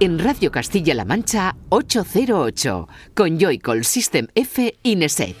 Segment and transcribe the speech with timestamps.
[0.00, 5.36] en Radio Castilla-La Mancha 808 con Joycall System F Ineset.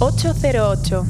[0.00, 1.04] Ocho cero ocho.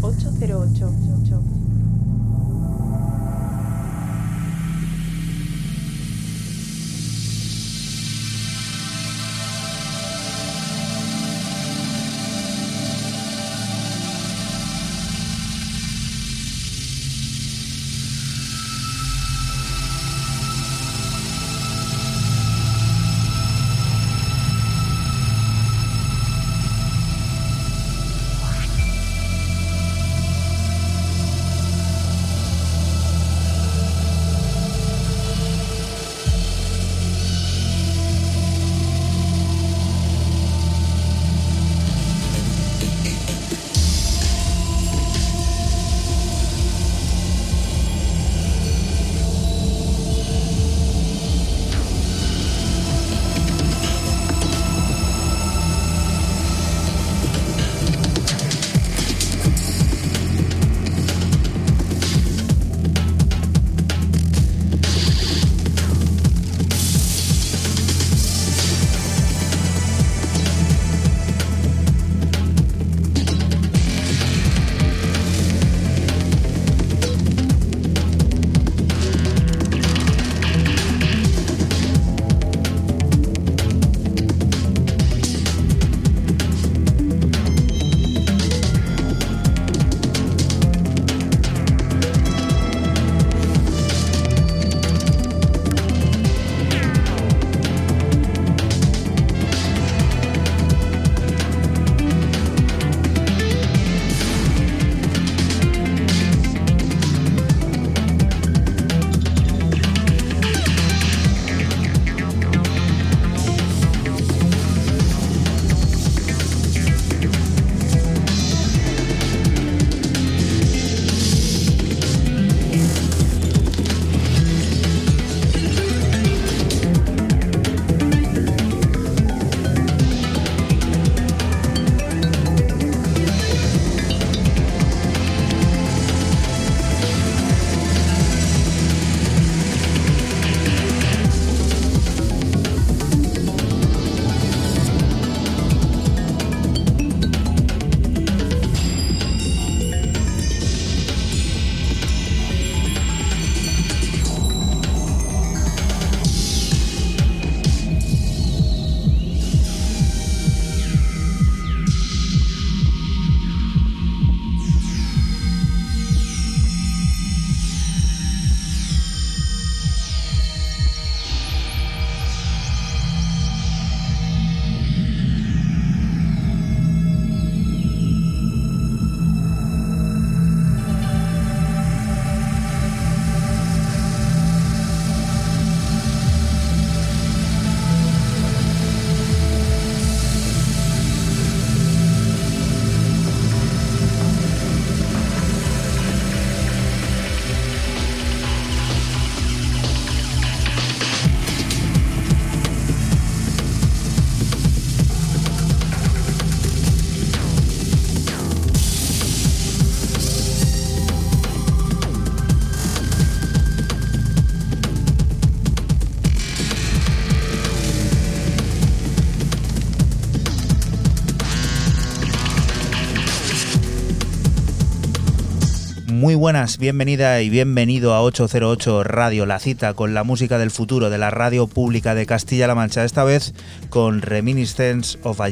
[226.29, 231.09] Muy buenas, bienvenida y bienvenido a 808 Radio, la cita con la música del futuro
[231.09, 233.55] de la radio pública de Castilla-La Mancha, esta vez
[233.89, 235.49] con Reminiscence of a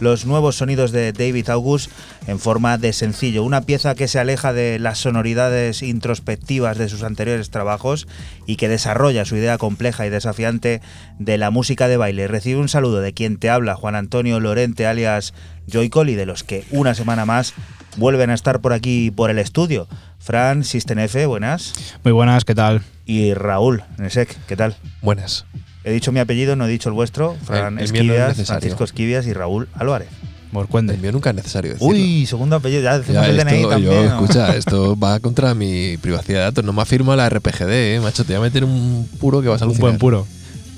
[0.00, 1.92] los nuevos sonidos de David August
[2.26, 7.04] en forma de sencillo, una pieza que se aleja de las sonoridades introspectivas de sus
[7.04, 8.08] anteriores trabajos
[8.46, 10.80] y que desarrolla su idea compleja y desafiante
[11.20, 12.26] de la música de baile.
[12.26, 15.34] Recibe un saludo de quien te habla, Juan Antonio Lorente, alias
[15.72, 17.54] Joycol, y de los que una semana más
[17.96, 19.88] vuelven a estar por aquí por el estudio.
[20.18, 21.72] Fran Sistenefe, buenas.
[22.04, 22.82] Muy buenas, ¿qué tal?
[23.06, 24.76] Y Raúl Nesek, ¿qué tal?
[25.02, 25.44] Buenas.
[25.82, 27.36] He dicho mi apellido, no he dicho el vuestro.
[27.44, 30.08] Fran Esquivias, Francisco Esquivias y Raúl Álvarez.
[30.52, 30.94] Morcuende.
[30.94, 31.94] El mío nunca es necesario decirlo.
[31.94, 34.04] Uy, segundo apellido, ya decimos el DNI también.
[34.06, 36.64] Escucha, esto va contra mi privacidad de datos.
[36.64, 38.00] No me afirma la RPGD, ¿eh?
[38.02, 38.24] macho.
[38.24, 40.26] Te voy a meter un puro que vas a Un buen puro.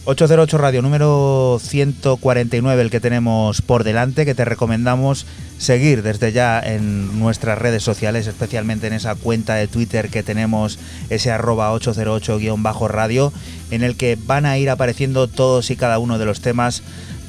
[0.05, 5.27] 808 Radio número 149, el que tenemos por delante, que te recomendamos
[5.63, 10.81] seguir desde ya en nuestras redes sociales, especialmente en esa cuenta de Twitter que tenemos,
[11.09, 13.33] ese arroba 808-radio,
[13.71, 16.83] en el que van a ir apareciendo todos y cada uno de los temas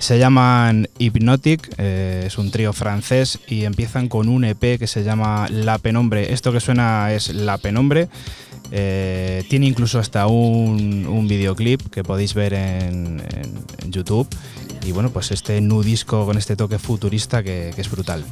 [0.00, 5.04] Se llaman Hypnotic, eh, es un trío francés y empiezan con un EP que se
[5.04, 6.34] llama La Penombre.
[6.34, 8.10] Esto que suena es La Penombre.
[8.70, 13.22] Eh, tiene incluso hasta un, videoclip que podéis ver en
[13.86, 14.28] YouTube
[14.84, 18.24] y bueno, pues este nudisco con este toque futurista que, que es brutal.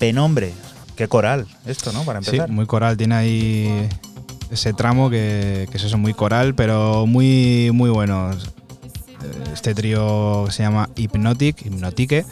[0.00, 0.52] Penombre.
[0.96, 2.02] Qué coral esto, ¿no?
[2.04, 2.48] Para empezar.
[2.48, 2.96] Sí, muy coral.
[2.96, 3.88] Tiene ahí
[4.50, 8.30] ese tramo que, es eso, muy coral, pero muy, muy bueno.
[9.54, 12.24] Este trío se llama Hypnotic, Hypnotique.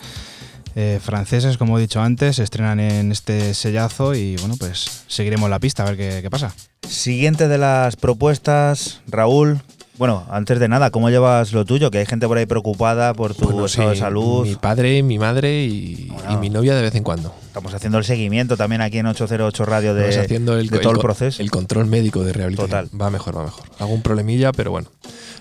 [0.75, 5.51] Eh, franceses, como he dicho antes, se estrenan en este sellazo y bueno, pues seguiremos
[5.51, 6.55] la pista a ver qué, qué pasa.
[6.89, 9.61] Siguiente de las propuestas, Raúl,
[9.99, 11.91] bueno, antes de nada, ¿cómo llevas lo tuyo?
[11.91, 14.47] Que hay gente por ahí preocupada por tu estado de salud.
[14.47, 17.35] Mi padre, mi madre y, mi novia de vez en cuando.
[17.69, 21.43] Estamos haciendo el seguimiento también aquí en 808 Radio de, haciendo el, todo el, proceso.
[21.43, 22.89] El control médico de rehabilitación.
[22.89, 23.01] Total.
[23.01, 23.67] Va mejor, va mejor.
[23.81, 24.89] Un problemilla, pero bueno,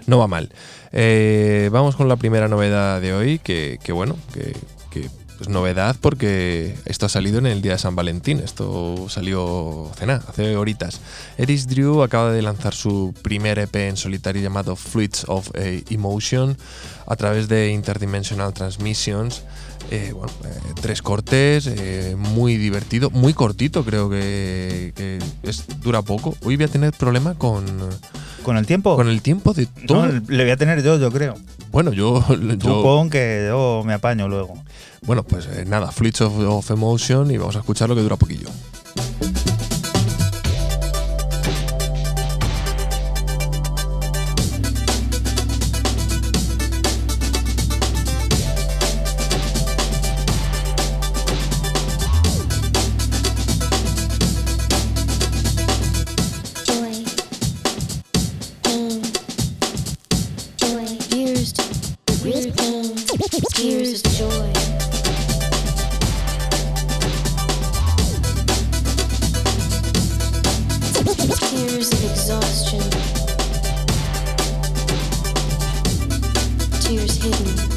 [0.08, 0.52] no va mal.
[0.92, 4.54] Eh, vamos con la primera novedad de hoy, que, bueno, que,
[5.38, 10.22] pues novedad porque esto ha salido en el día de San Valentín, esto salió cena,
[10.28, 11.00] hace horitas.
[11.38, 16.58] Eris Drew acaba de lanzar su primer EP en solitario llamado Fluids of eh, Emotion
[17.06, 19.44] a través de Interdimensional Transmissions.
[19.90, 21.70] Eh, bueno, eh, tres cortes,
[22.18, 26.36] muy divertido, muy cortito, creo que, es, dura poco.
[26.44, 27.66] Hoy voy a tener problema con.
[28.44, 28.96] ¿Con el tiempo?
[28.96, 30.08] Con el tiempo de todo.
[30.28, 31.36] le voy a tener yo, yo creo.
[31.72, 32.24] Bueno, yo.
[32.60, 34.56] Tú que yo me apaño luego.
[35.06, 38.50] Bueno, pues eh, nada, Fluids of Emotion y vamos a escuchar lo que dura poquillo.
[62.32, 64.54] tears of joy.
[71.48, 72.82] Tears of exhaustion,
[76.82, 77.77] tears hidden.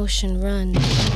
[0.00, 1.09] Emotion run.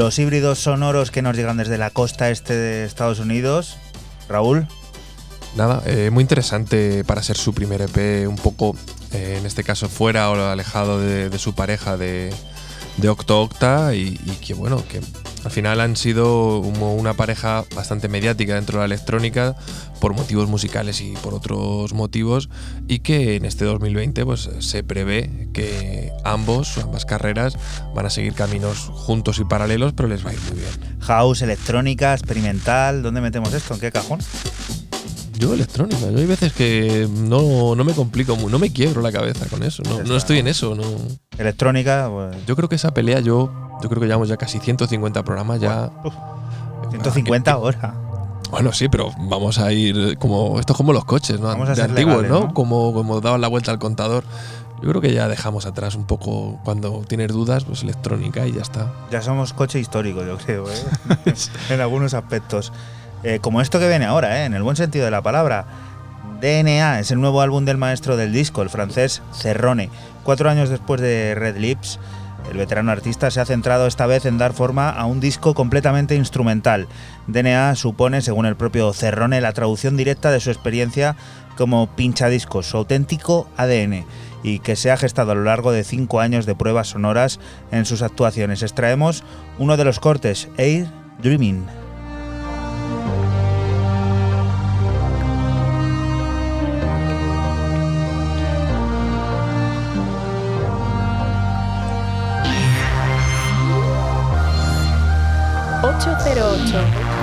[0.00, 3.76] Los híbridos sonoros que nos llegan desde la costa este de Estados Unidos.
[4.30, 4.66] Raúl.
[5.56, 8.74] Nada, eh, muy interesante para ser su primer EP, un poco,
[9.12, 12.32] eh, en este caso, fuera o alejado de su pareja de,
[13.06, 15.02] Octo Octa y, que bueno, que
[15.44, 19.54] al final han sido una pareja bastante mediática dentro de la electrónica
[20.00, 22.48] por motivos musicales y por otros motivos
[22.88, 27.56] y que en este 2020 pues se prevé que ambos, ambas carreras
[27.94, 31.00] van a seguir caminos juntos y paralelos pero les va a ir muy bien.
[31.00, 33.74] House, electrónica, experimental, ¿dónde metemos esto?
[33.74, 34.20] ¿En qué cajón?
[35.40, 39.62] Yo electrónica, yo hay veces que no, me complico, no me quiebro la cabeza con
[39.62, 40.74] eso, no, estoy en eso.
[40.74, 40.82] No.
[41.38, 42.36] Electrónica, pues.
[42.46, 43.50] Yo creo que esa pelea, yo,
[43.82, 45.90] yo creo que llevamos ya casi 150 programas ya.
[46.90, 47.94] 150 horas.
[48.50, 50.60] Bueno, sí, pero vamos a ir como.
[50.60, 51.46] Esto es como los coches, ¿no?
[51.46, 52.52] Vamos a de antiguos, ¿no?
[52.52, 54.24] Como, como daban la vuelta al contador.
[54.82, 58.62] Yo creo que ya dejamos atrás un poco cuando tienes dudas, pues electrónica y ya
[58.62, 58.92] está.
[59.10, 60.84] Ya somos coche histórico, yo creo, ¿eh?
[61.70, 62.72] en algunos aspectos.
[63.22, 64.44] Eh, como esto que viene ahora, ¿eh?
[64.46, 65.66] en el buen sentido de la palabra.
[66.40, 69.90] DNA es el nuevo álbum del maestro del disco, el francés Cerrone.
[70.24, 71.98] Cuatro años después de Red Lips,
[72.50, 76.14] el veterano artista se ha centrado esta vez en dar forma a un disco completamente
[76.14, 76.88] instrumental.
[77.26, 81.16] DNA supone, según el propio Cerrone, la traducción directa de su experiencia
[81.56, 84.06] como pinchadiscos, su auténtico ADN,
[84.42, 87.84] y que se ha gestado a lo largo de cinco años de pruebas sonoras en
[87.84, 88.62] sus actuaciones.
[88.62, 89.24] Extraemos
[89.58, 90.86] uno de los cortes, Air
[91.22, 91.66] Dreaming.
[105.82, 107.19] 808.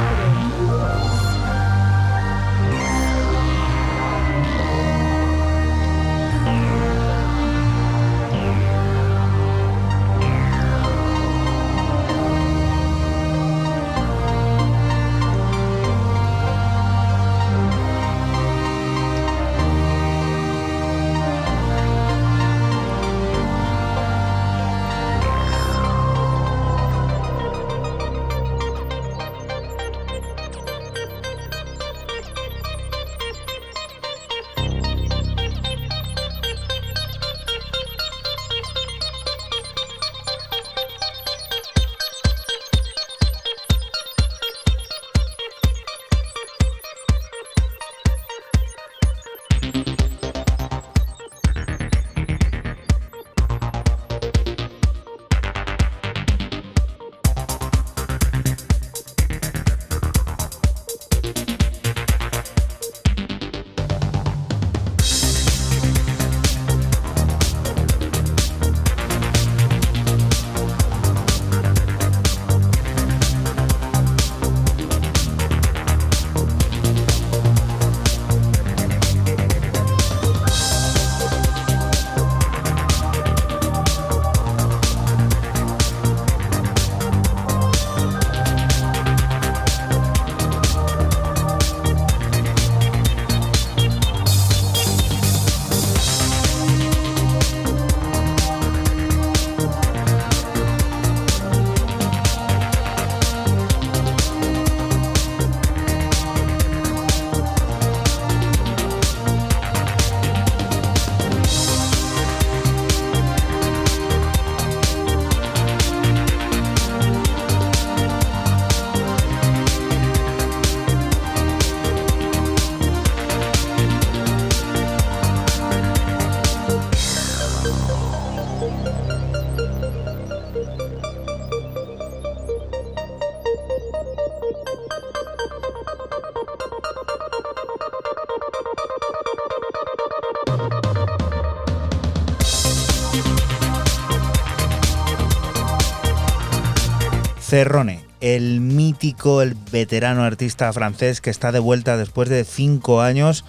[147.58, 153.46] Cerrone, el mítico, el veterano artista francés que está de vuelta después de cinco años,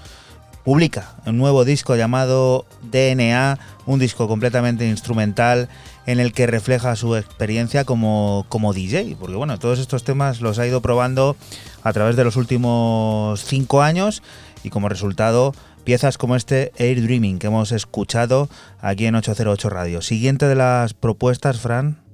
[0.64, 5.68] publica un nuevo disco llamado DNA, un disco completamente instrumental
[6.06, 10.58] en el que refleja su experiencia como, como DJ, porque bueno, todos estos temas los
[10.58, 11.36] ha ido probando
[11.82, 14.22] a través de los últimos cinco años
[14.64, 15.52] y como resultado
[15.84, 18.48] piezas como este Air Dreaming que hemos escuchado
[18.80, 20.00] aquí en 808 Radio.
[20.00, 22.07] Siguiente de las propuestas, Fran.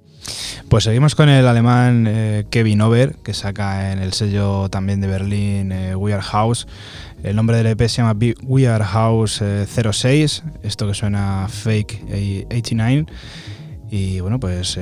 [0.74, 5.06] Pues seguimos con el alemán eh, Kevin Over, que saca en el sello también de
[5.06, 6.66] Berlín eh, We Are House.
[7.22, 12.02] El nombre del EP se llama We Are House 06, eh, esto que suena Fake
[12.50, 13.06] 89.
[13.88, 14.76] Y bueno, pues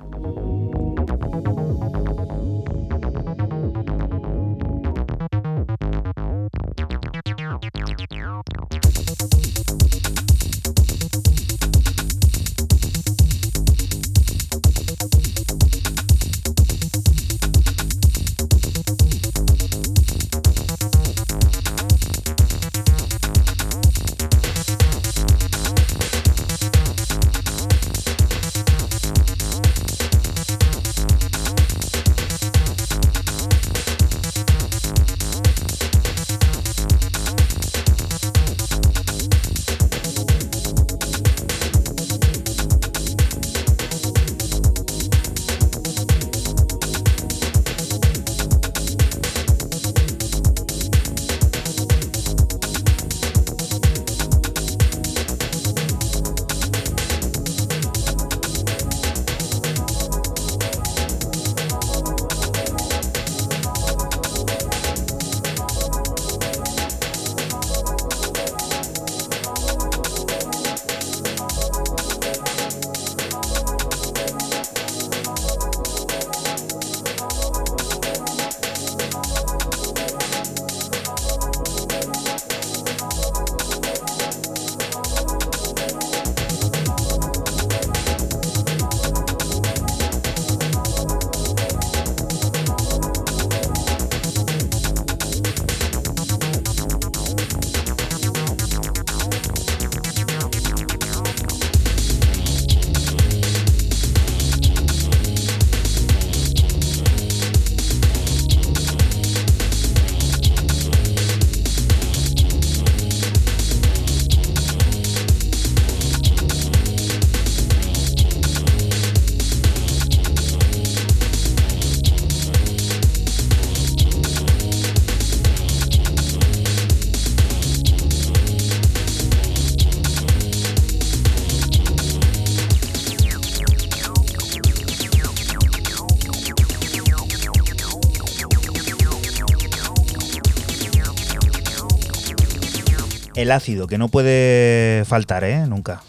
[143.43, 145.67] el ácido, que no puede faltar, ¿eh?
[145.67, 146.03] Nunca.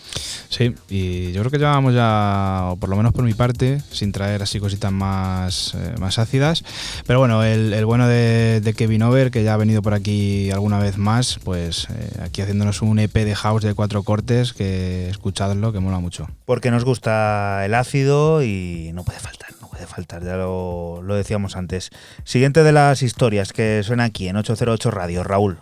[0.51, 4.11] Sí, y yo creo que llevábamos ya, o por lo menos por mi parte, sin
[4.11, 6.65] traer así cositas más, eh, más ácidas.
[7.07, 10.97] Pero bueno, el, bueno de, Kevin Over, que ya ha venido por aquí alguna vez
[10.97, 15.79] más, pues eh, aquí haciéndonos un EP de house de cuatro cortes, que escuchadlo, que
[15.79, 16.27] mola mucho.
[16.43, 21.15] Porque nos gusta el ácido y no puede faltar, no puede faltar, ya lo, lo
[21.15, 21.91] decíamos antes.
[22.25, 25.59] Siguiente de las historias que suena aquí en 808 Radio, Raúl.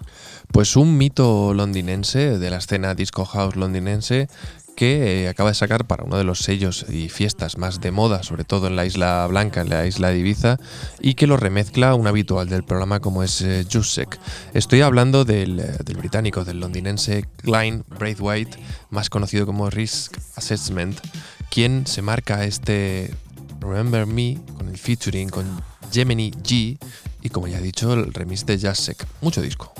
[0.59, 4.27] Pues un mito londinense de la escena disco house londinense
[4.75, 8.23] que eh, acaba de sacar para uno de los sellos y fiestas más de moda,
[8.23, 10.57] sobre todo en la Isla Blanca, en la isla de Ibiza,
[10.99, 13.65] y que lo remezcla un habitual del programa como es eh,
[14.53, 20.99] Estoy hablando del, eh, británico, del londinense Klein Braithwaite, más conocido como Risk Assessment,
[21.49, 23.13] quien se marca este
[23.61, 25.45] Remember Me con el featuring con
[25.89, 26.77] Gemini G
[27.21, 29.07] y como ya he dicho el remix de Jussek.
[29.21, 29.73] Mucho disco.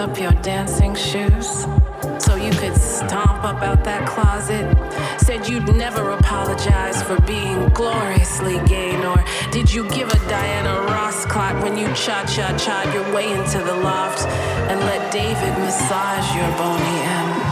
[0.00, 1.66] Up your dancing shoes?
[2.18, 4.64] So you could stomp up out that closet?
[5.20, 11.26] Said you'd never apologize for being gloriously gay, nor did you give a Diana Ross
[11.26, 14.26] clock when you cha cha cha your way into the loft
[14.70, 17.49] and let David massage your bony end?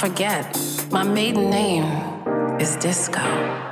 [0.00, 0.56] Forget,
[0.90, 1.84] my maiden name
[2.58, 3.69] is Disco.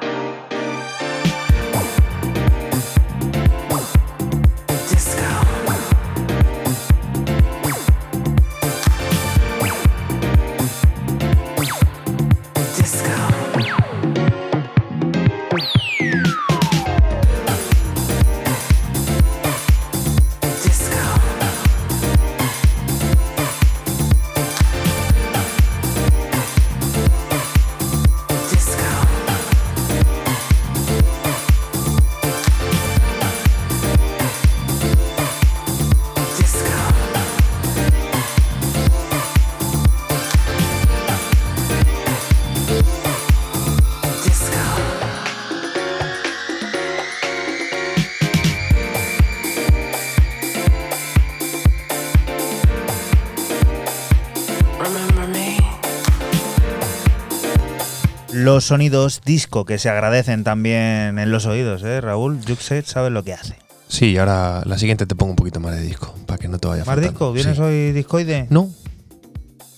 [58.48, 62.00] Los sonidos disco que se agradecen también en los oídos, ¿eh?
[62.00, 63.58] Raúl, Juxet sabe lo que hace.
[63.88, 66.58] Sí, y ahora la siguiente te pongo un poquito más de disco, para que no
[66.58, 67.10] te vaya ¿Más faltando.
[67.10, 67.32] disco?
[67.34, 67.62] ¿Vienes Sí.
[67.62, 68.46] hoy discoide?
[68.48, 68.70] No,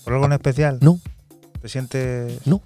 [0.05, 0.77] ¿Por algo en especial?
[0.79, 1.01] no,
[1.61, 2.47] ¿Te sientes...?
[2.47, 2.61] no.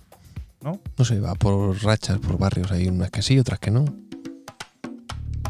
[0.62, 0.80] ¿No?
[0.96, 2.72] No sé, va por rachas, por barrios.
[2.72, 3.86] Hay unas que sí, otras que no.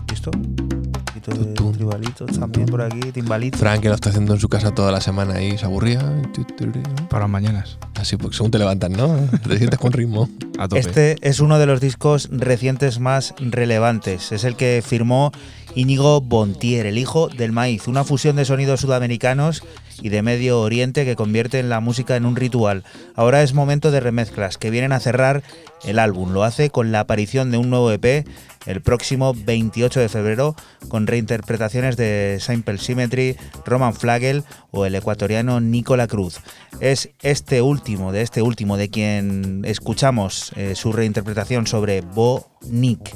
[0.10, 0.32] ¿Listo?
[0.34, 3.60] Un poquito de tribalitos también por aquí, timbalitos.
[3.60, 6.00] Frank, que lo está haciendo en su casa toda la semana y se aburría.
[7.10, 7.78] Para las mañanas.
[7.96, 9.16] Así, porque según te levantas, ¿no?
[9.48, 10.30] Te sientes con ritmo.
[10.76, 14.32] Este es uno de los discos recientes más relevantes.
[14.32, 15.32] Es el que firmó
[15.76, 19.64] Íñigo Bontier, el hijo del maíz, una fusión de sonidos sudamericanos
[20.02, 22.84] y de Medio Oriente que convierte la música en un ritual.
[23.16, 25.44] Ahora es momento de remezclas que vienen a cerrar
[25.84, 26.32] el álbum.
[26.32, 28.26] Lo hace con la aparición de un nuevo EP
[28.66, 30.56] el próximo 28 de febrero
[30.88, 36.40] con reinterpretaciones de Simple Symmetry, Roman Flagel o el ecuatoriano Nicola Cruz.
[36.80, 43.16] Es este último, de este último, de quien escuchamos eh, su reinterpretación sobre Bo Nick.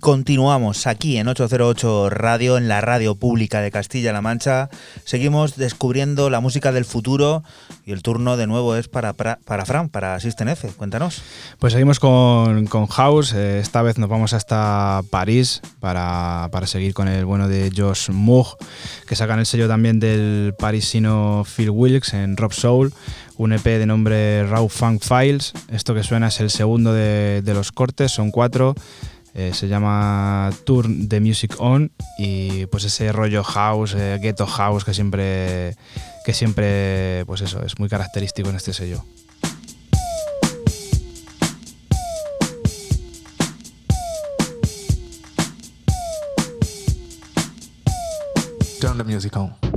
[0.00, 4.70] Continuamos aquí en 808 Radio, en la radio pública de Castilla-La Mancha.
[5.04, 7.44] Seguimos descubriendo la música del futuro
[7.84, 10.68] y el turno de nuevo es para, para, para Fran, para System F.
[10.76, 11.22] Cuéntanos.
[11.58, 13.34] Pues seguimos con, con House.
[13.34, 18.10] Eh, esta vez nos vamos hasta París para, para, seguir con el bueno de Josh
[18.10, 18.56] Moog,
[19.06, 22.92] que sacan el sello también del parisino Phil Wilkes en Rob Soul
[23.36, 25.54] un EP de nombre Raw Funk Files.
[25.70, 28.74] Esto que suena es el segundo de, de los cortes, son cuatro.
[29.34, 34.84] Eh, se llama Tour de Music On y pues ese rollo house, eh, ghetto house
[34.84, 35.76] que siempre,
[36.24, 39.04] que siempre, pues eso, es muy característico en este sello.
[48.80, 49.69] Turn the music on.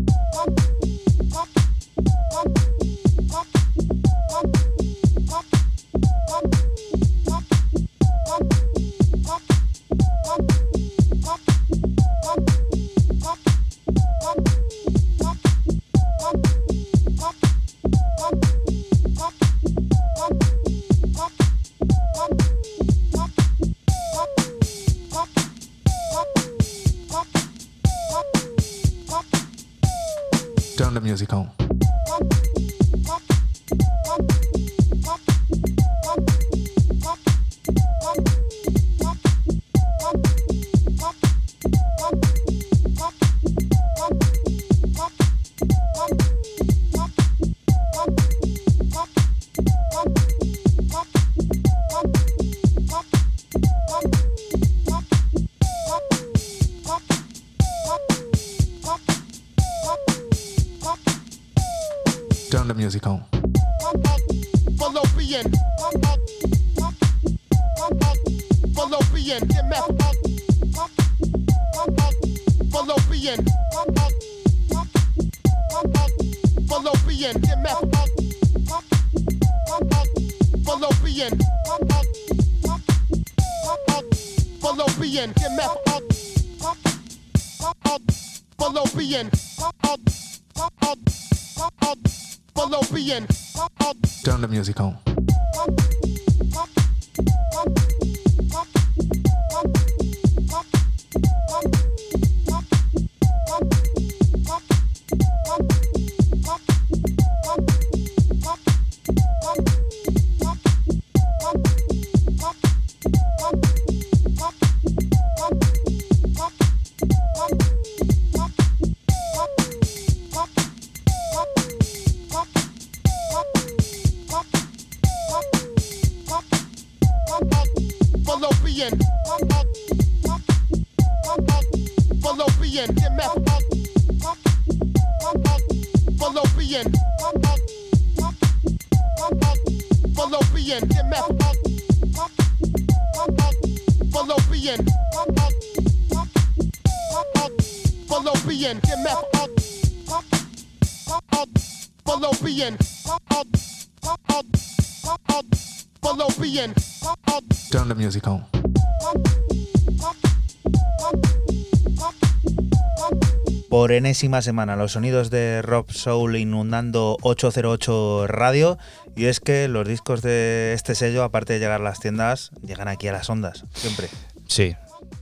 [163.73, 168.77] Por enésima semana, los sonidos de Rob Soul inundando 808 Radio.
[169.15, 172.87] Y es que los discos de este sello, aparte de llegar a las tiendas, llegan
[172.87, 174.09] aquí a las ondas, siempre.
[174.45, 174.75] Sí,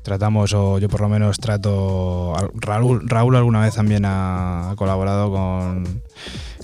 [0.03, 2.33] tratamos, o yo por lo menos trato.
[2.55, 6.01] Raúl, Raúl alguna vez también ha, colaborado con,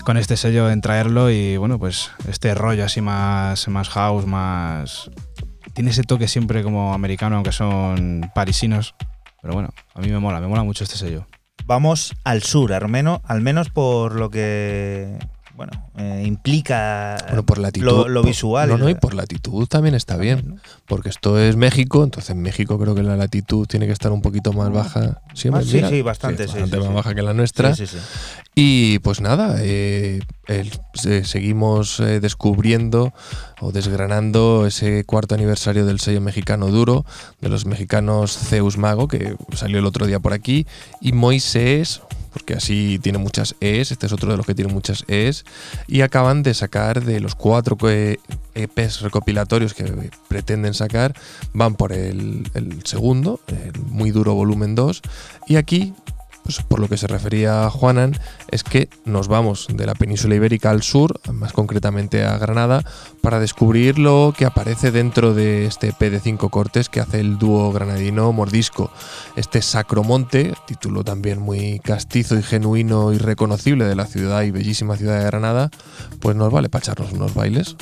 [0.04, 5.10] con este sello en traerlo y bueno, pues este rollo así más, más house, más.
[5.72, 8.94] Tiene ese toque siempre como americano, aunque son parisinos.
[9.40, 11.26] Pero bueno, a mí me mola, me mola mucho este sello.
[11.68, 15.18] Vamos al sur, al menos, al menos por lo que
[15.58, 18.68] bueno, eh, implica bueno, por latitud, lo, lo visual.
[18.68, 20.60] Por, no, no, y por latitud también está también, bien, ¿no?
[20.86, 24.22] porque esto es México, entonces en México creo que la latitud tiene que estar un
[24.22, 25.20] poquito más baja.
[25.34, 27.74] Sí, bastante, sí, bastante sí, más baja que la nuestra.
[28.54, 33.12] Y pues nada, eh, eh, seguimos eh, descubriendo
[33.60, 37.04] o desgranando ese cuarto aniversario del sello mexicano duro,
[37.40, 40.68] de los mexicanos Zeus Mago, que salió el otro día por aquí,
[41.00, 42.00] y Moisés,
[42.32, 45.44] porque así tiene muchas E's, este es otro de los que tiene muchas E's,
[45.86, 47.76] y acaban de sacar de los cuatro
[48.54, 51.14] EPs recopilatorios que pretenden sacar,
[51.52, 55.02] van por el, el segundo, el muy duro volumen 2,
[55.46, 55.94] y aquí
[56.48, 58.16] pues por lo que se refería Juanan,
[58.50, 62.82] es que nos vamos de la península ibérica al sur, más concretamente a Granada,
[63.20, 67.36] para descubrir lo que aparece dentro de este EP de cinco cortes que hace el
[67.36, 68.90] dúo granadino Mordisco.
[69.36, 74.96] Este Sacromonte, título también muy castizo y genuino y reconocible de la ciudad y bellísima
[74.96, 75.70] ciudad de Granada,
[76.18, 77.76] pues nos vale para echarnos unos bailes.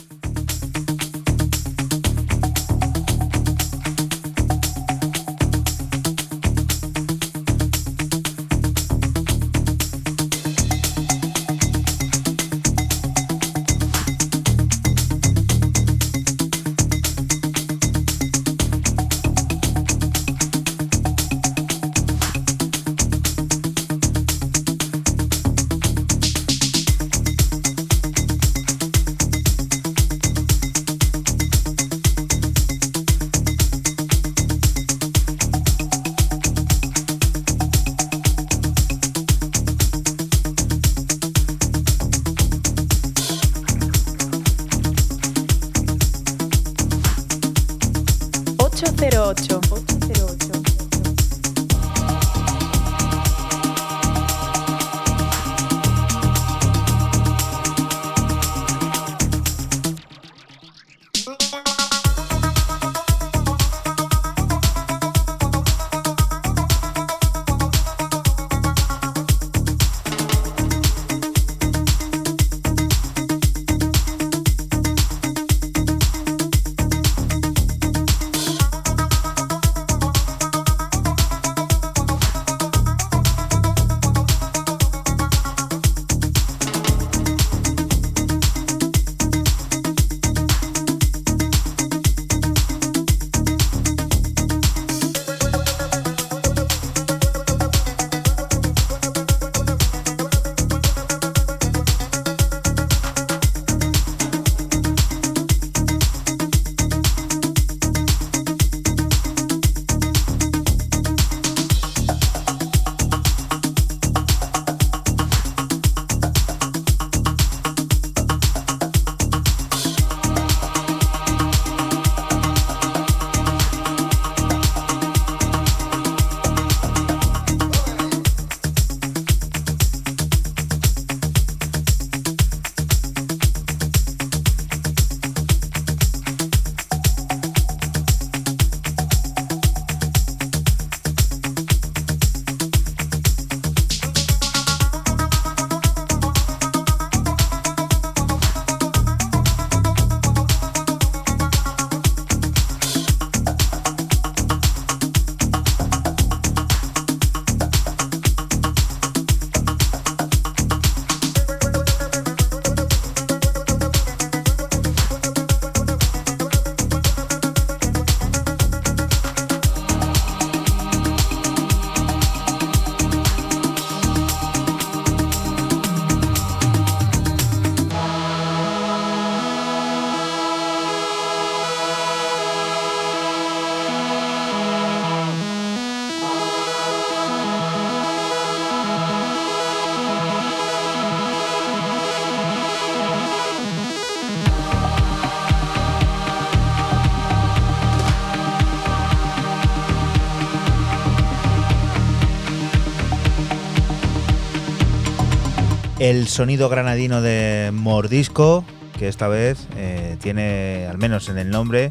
[206.08, 208.64] El sonido granadino de Mordisco,
[208.96, 211.90] que esta vez eh, tiene, al menos en el nombre,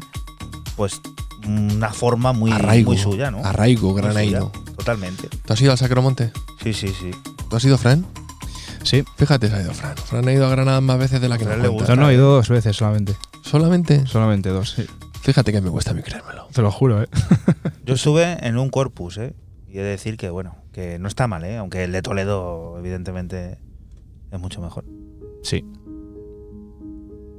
[0.74, 1.02] pues
[1.46, 2.92] una forma muy, Arraigo.
[2.92, 3.44] muy suya, ¿no?
[3.44, 4.40] Arraigo suya,
[4.74, 5.28] Totalmente.
[5.28, 6.32] ¿Tú has ido al Sacromonte?
[6.62, 7.10] Sí, sí, sí.
[7.50, 8.06] ¿Tú has ido, Fran?
[8.84, 9.04] Sí.
[9.18, 9.98] Fíjate, se ha ido Fran.
[9.98, 11.94] Fran ha ido a Granada más veces de la que Fran me gusta.
[11.94, 13.14] No, no, he ido dos veces solamente.
[13.42, 14.06] Solamente.
[14.06, 14.86] Solamente dos, sí.
[15.20, 16.48] Fíjate que me cuesta a mí creérmelo.
[16.54, 17.08] Te lo juro, ¿eh?
[17.84, 19.34] Yo estuve en un corpus, ¿eh?
[19.68, 21.58] Y he de decir que, bueno, que no está mal, ¿eh?
[21.58, 23.58] Aunque el de Toledo, evidentemente,
[24.36, 24.84] es mucho mejor.
[25.42, 25.64] Sí.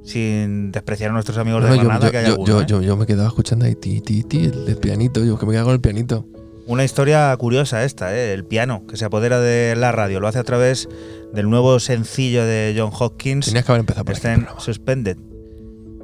[0.03, 2.85] Sin despreciar a nuestros amigos No, de Granada, yo- que hay yo- yo- ¿eh?
[2.85, 5.23] yo- me quedaba escuchando ahí ti, ti, ti, el, el pianito.
[5.25, 6.25] Yo que me quedaba con el pianito.
[6.65, 8.33] Una historia curiosa esta, ¿eh?
[8.33, 10.19] El piano, que se apodera de la radio.
[10.19, 10.87] Lo hace a través
[11.33, 14.59] del nuevo sencillo de John Hopkins, Tenías que haber empezado por aquí programa.
[14.59, 15.17] Suspended.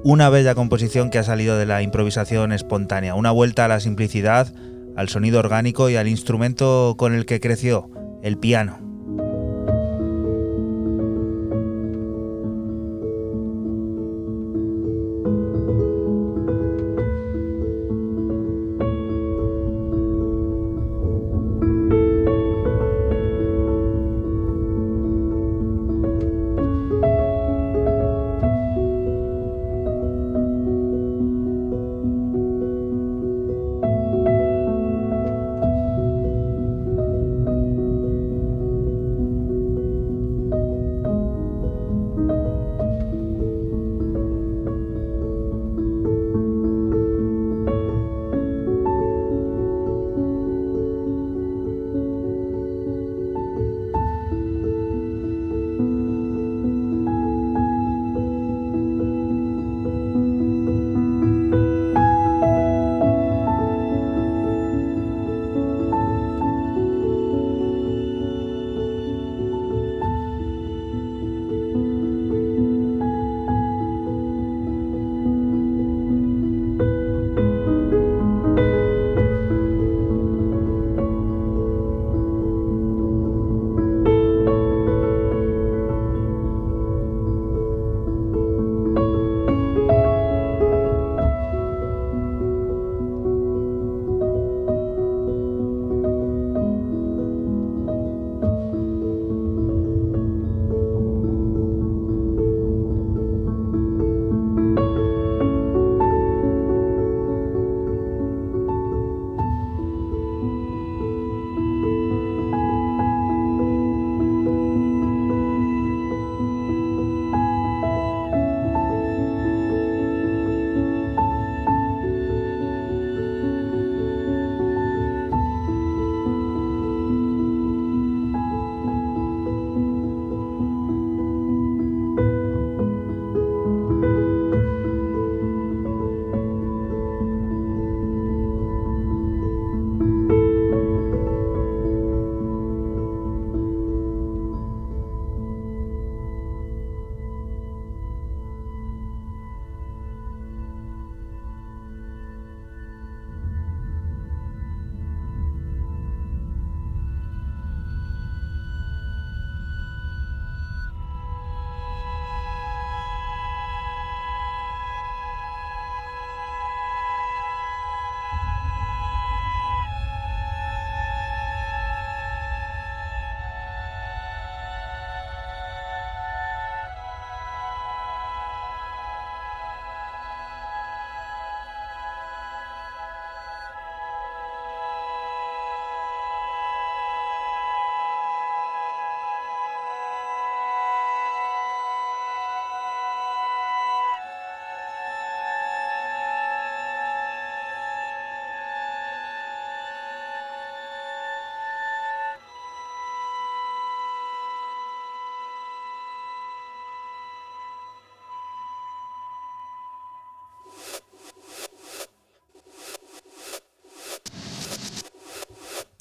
[0.05, 3.15] Una bella composición que ha salido de la improvisación espontánea.
[3.15, 4.53] Una vuelta a la simplicidad,
[4.97, 7.89] al sonido orgánico y al instrumento con el que creció,
[8.21, 8.79] el piano.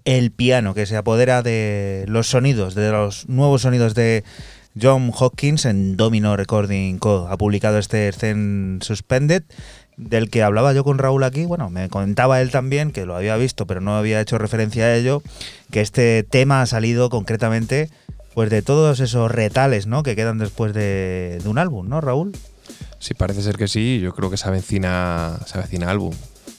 [0.05, 4.25] El piano que se apodera de los sonidos, de los nuevos sonidos de
[4.81, 7.29] John Hopkins en Domino Recording Co.
[7.31, 9.43] Ha publicado este Zen Suspended,
[9.97, 11.45] del que hablaba yo con Raúl aquí.
[11.45, 14.95] Bueno, me comentaba él también, que lo había visto, pero no había hecho referencia a
[14.95, 15.23] ello,
[15.71, 17.91] que este tema ha salido concretamente
[18.35, 20.03] pues de todos esos retales ¿no?
[20.03, 22.33] que quedan después de, de un álbum, ¿no, Raúl?
[22.99, 24.01] Sí, parece ser que sí.
[24.01, 26.15] Yo creo que se avecina, se avecina álbum.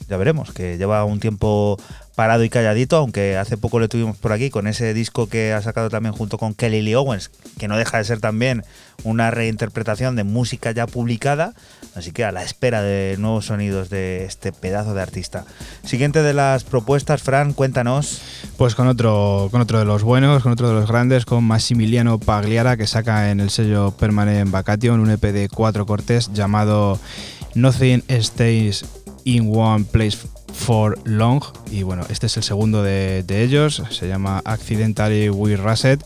[0.08, 1.78] ya veremos, que lleva un tiempo
[2.14, 5.60] parado y calladito, aunque hace poco le tuvimos por aquí con ese disco que ha
[5.62, 8.64] sacado también junto con Kelly Lee Owens, que no deja de ser también
[9.02, 11.54] una reinterpretación de música ya publicada,
[11.94, 15.44] así que a la espera de nuevos sonidos de este pedazo de artista.
[15.82, 18.22] Siguiente de las propuestas, Fran, cuéntanos.
[18.56, 22.18] Pues con otro, con otro de los buenos, con otro de los grandes, con Massimiliano
[22.20, 26.98] Pagliara, que saca en el sello Permanent Vacation un EP de cuatro cortes llamado
[27.54, 28.84] Nothing Stays
[29.24, 30.18] in One Place
[30.54, 31.42] for Long.
[31.70, 36.02] Y bueno, este es el segundo de, de ellos, se llama Accidentally We Reset.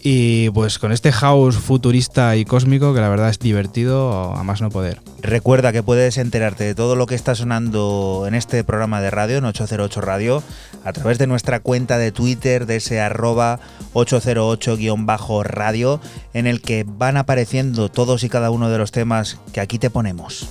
[0.00, 4.60] Y pues con este house futurista y cósmico que la verdad es divertido a más
[4.60, 5.00] no poder.
[5.20, 9.38] Recuerda que puedes enterarte de todo lo que está sonando en este programa de radio,
[9.38, 10.44] en 808 Radio,
[10.84, 13.58] a través de nuestra cuenta de Twitter, de ese arroba
[13.94, 16.00] 808-radio,
[16.32, 19.90] en el que van apareciendo todos y cada uno de los temas que aquí te
[19.90, 20.48] ponemos.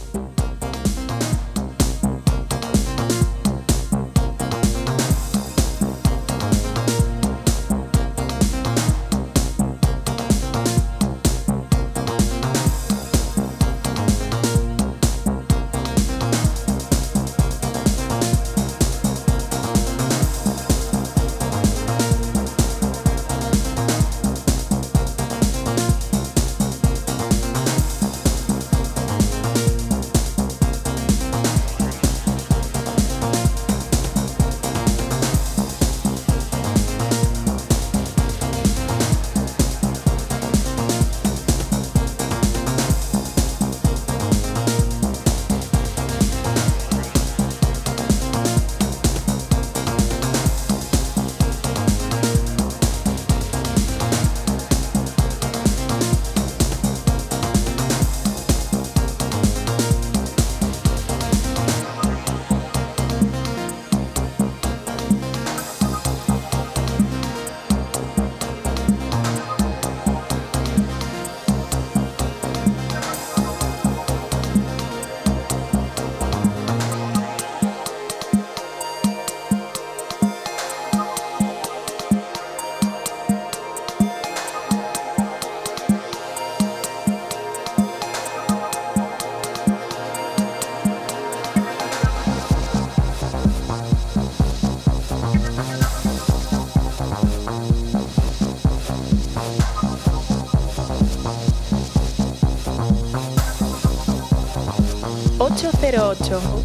[105.92, 106.57] 08.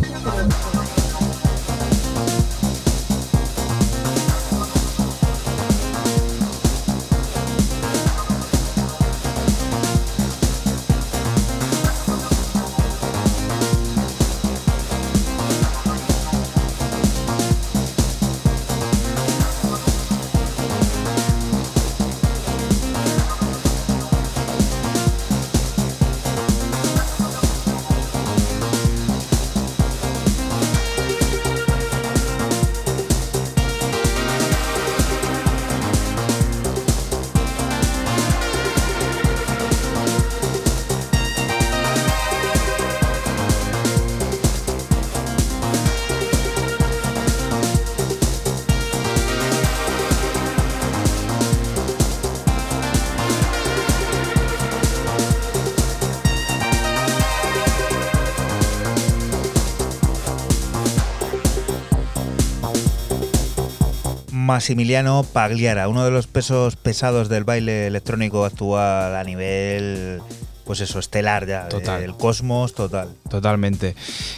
[64.52, 70.20] Massimiliano Pagliara, uno de los pesos pesados del baile electrónico actual a nivel,
[70.66, 72.02] pues eso, estelar ya, Total.
[72.02, 73.08] el cosmos total.
[73.30, 73.94] Totalmente.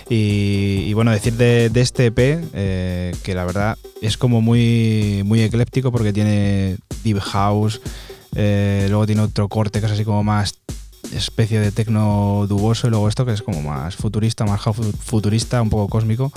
[0.09, 2.19] Y, y bueno, decir de, de este EP,
[2.53, 7.81] eh, que la verdad es como muy, muy ecléptico porque tiene Deep House,
[8.37, 10.55] eh, luego tiene otro corte que es así como más
[11.12, 15.71] especie de tecno duboso y luego esto que es como más futurista, más futurista, un
[15.71, 16.33] poco cósmico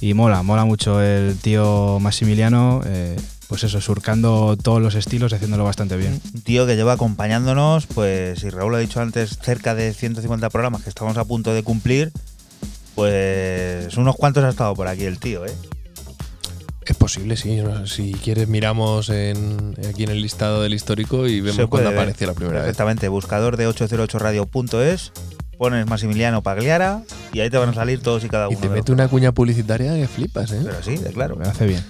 [0.00, 3.16] y mola, mola mucho el tío Massimiliano, eh,
[3.48, 6.20] pues eso, surcando todos los estilos y haciéndolo bastante bien.
[6.34, 10.82] Un tío que lleva acompañándonos, pues, y Raúl ha dicho antes, cerca de 150 programas
[10.82, 12.12] que estamos a punto de cumplir,
[12.94, 15.54] pues unos cuantos ha estado por aquí el tío, ¿eh?
[16.88, 17.60] Es posible, sí.
[17.84, 22.26] Si quieres, miramos en, aquí en el listado del histórico y vemos cuándo ver apareció
[22.26, 22.64] la primera vez.
[22.64, 25.12] Perfectamente, buscador de 808radio.es,
[25.58, 27.02] pones Massimiliano Pagliara
[27.32, 28.60] y ahí te van a salir todos y cada Y uno.
[28.60, 30.60] te de mete una cuña publicitaria que flipas, ¿eh?
[30.64, 31.36] Pero sí, de claro.
[31.36, 31.84] Me hace bien.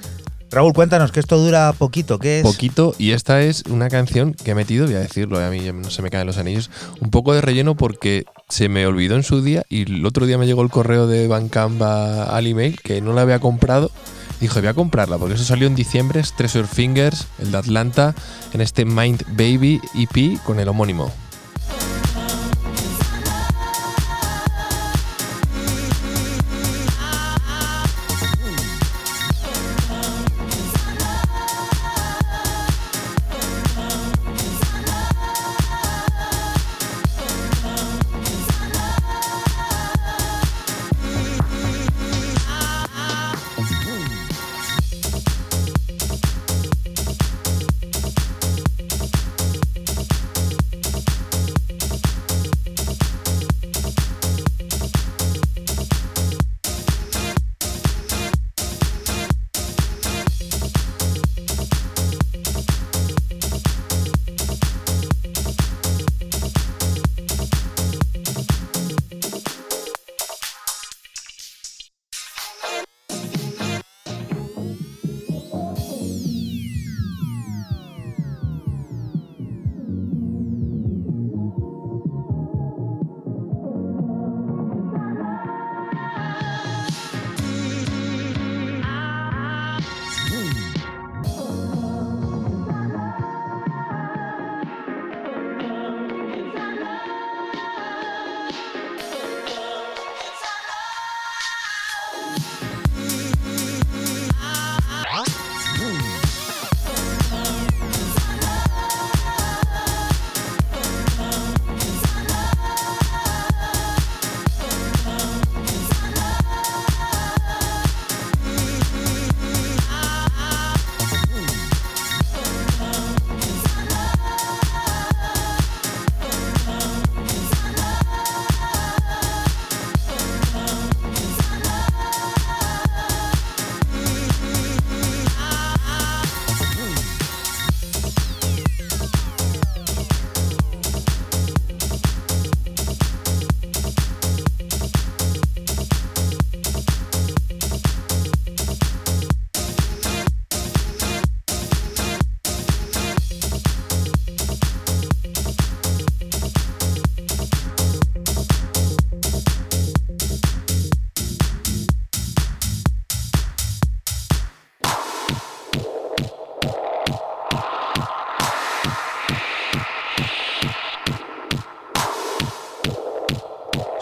[0.51, 2.43] Raúl, cuéntanos que esto dura poquito, ¿qué es?
[2.43, 5.91] Poquito, y esta es una canción que he metido, voy a decirlo, a mí no
[5.91, 9.43] se me caen los anillos, un poco de relleno porque se me olvidó en su
[9.43, 13.03] día y el otro día me llegó el correo de Bandcamp a- al email que
[13.03, 13.91] no la había comprado
[14.41, 18.15] Dije, voy a comprarla porque eso salió en diciembre, es Treasure Fingers, el de Atlanta,
[18.55, 21.11] en este Mind Baby EP con el homónimo.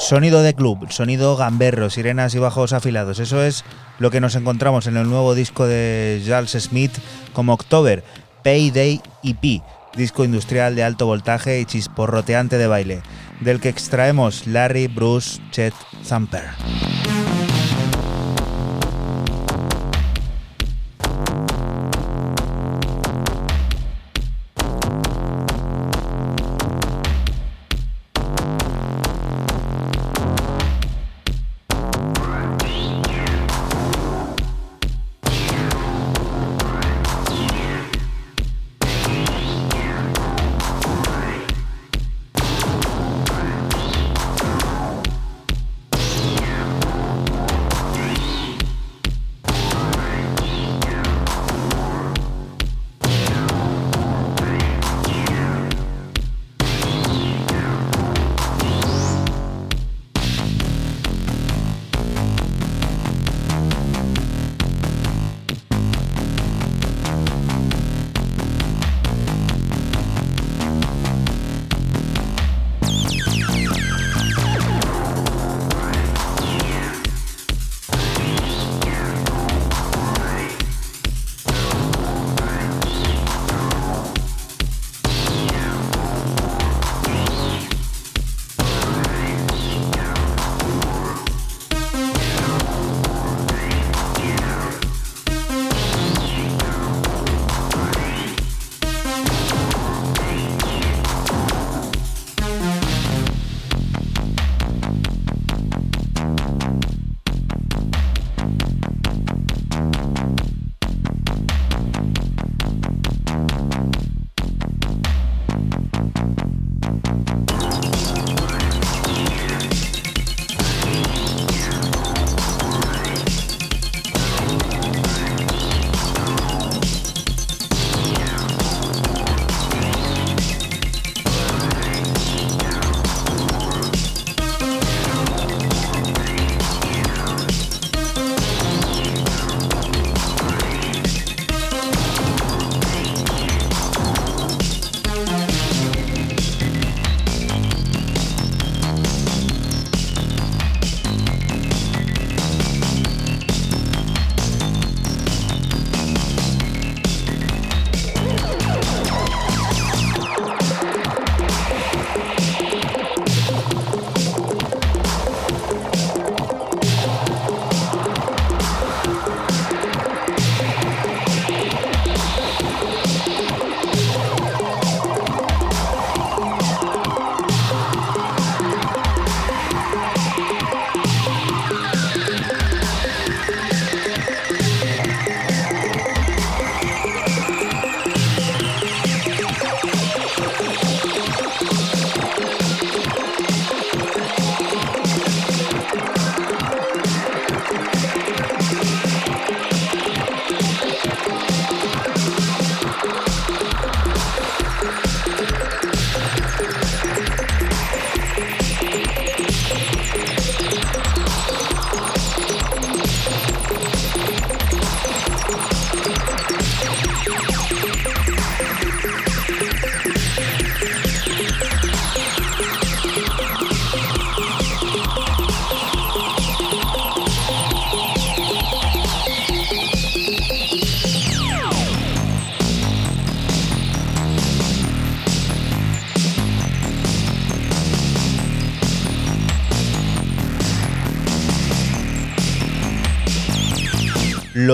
[0.06, 3.18] Sonido de club, sonido gamberro, sirenas y bajos afilados.
[3.18, 3.64] Eso es
[3.98, 6.92] lo que nos encontramos en el nuevo disco de Charles Smith
[7.32, 8.04] como October,
[8.44, 9.62] Payday EP,
[9.96, 13.02] disco industrial de alto voltaje y chisporroteante de baile,
[13.40, 16.44] del que extraemos Larry Bruce Chet Zamper.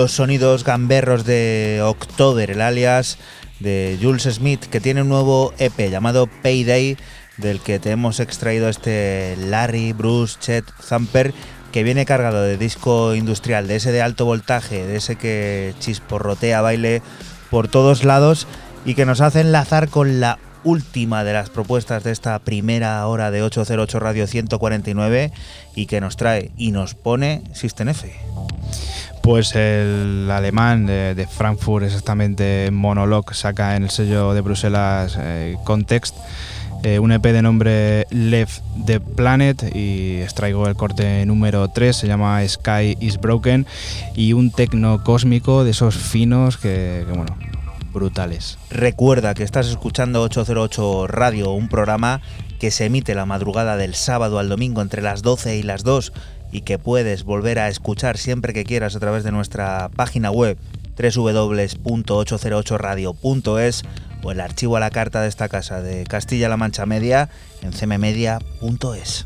[0.03, 3.17] Los sonidos gamberros de October, el alias
[3.61, 6.97] de Jules Smith, que tiene un nuevo EP llamado Payday,
[7.37, 11.33] del que te hemos extraído este Larry Bruce Chet Thumper,
[11.71, 16.59] que viene cargado de disco industrial, de ese de alto voltaje, de ese que chisporrotea
[16.59, 17.01] baile
[17.49, 18.45] por todos lados
[18.83, 23.31] y que nos hace enlazar con la última de las propuestas de esta primera hora
[23.31, 25.31] de 808 Radio 149
[25.75, 28.22] y que nos trae y nos pone System F.
[29.23, 36.15] Pues el alemán de, Frankfurt, exactamente Monolog, saca en el sello de Bruselas eh, Context
[36.83, 42.07] eh, un EP de nombre Left the Planet y extraigo el corte número 3, se
[42.07, 43.65] llama Sky is Broken
[44.13, 47.37] y un tecno cósmico de esos finos que, que bueno,
[47.93, 48.57] brutales.
[48.69, 52.19] Recuerda que estás escuchando 808 Radio, un programa
[52.59, 56.11] que se emite la madrugada del sábado al domingo entre las 12 y las 2
[56.53, 60.57] y que puedes volver a escuchar siempre que quieras a través de nuestra página web
[60.95, 63.83] www.808radio.es
[64.21, 67.29] o el archivo a la carta de esta casa de Castilla-La Mancha Media
[67.61, 69.25] en cmmedia.es.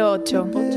[0.00, 0.69] 8.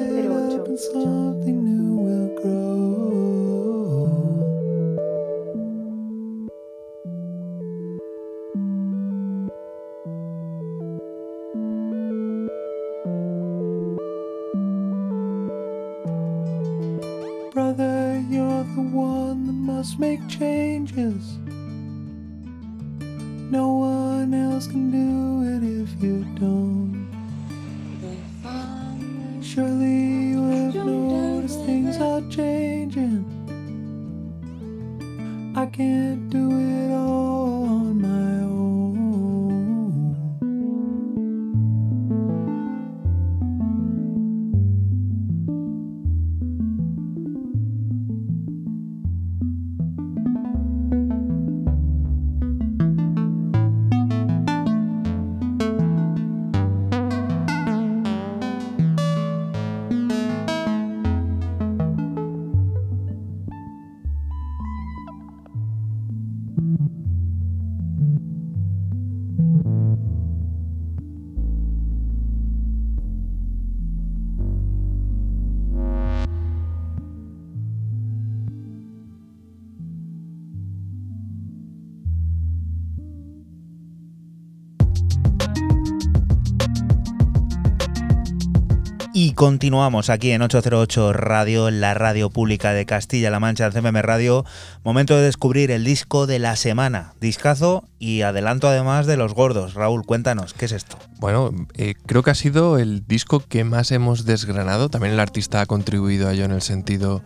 [89.48, 94.46] Continuamos aquí en 808 Radio, la radio pública de Castilla-La Mancha, en CMM Radio.
[94.86, 97.14] Momento de descubrir el disco de la semana.
[97.20, 99.74] Discazo y adelanto además de los gordos.
[99.74, 100.98] Raúl, cuéntanos, ¿qué es esto?
[101.20, 104.88] Bueno, eh, creo que ha sido el disco que más hemos desgranado.
[104.88, 107.22] También el artista ha contribuido a ello en el sentido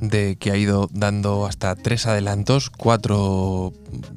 [0.00, 3.72] de que ha ido dando hasta tres adelantos, cuatro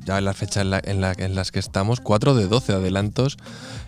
[0.05, 2.73] ya en la fecha en, la- en la- en las que estamos, cuatro de 12
[2.73, 3.37] adelantos.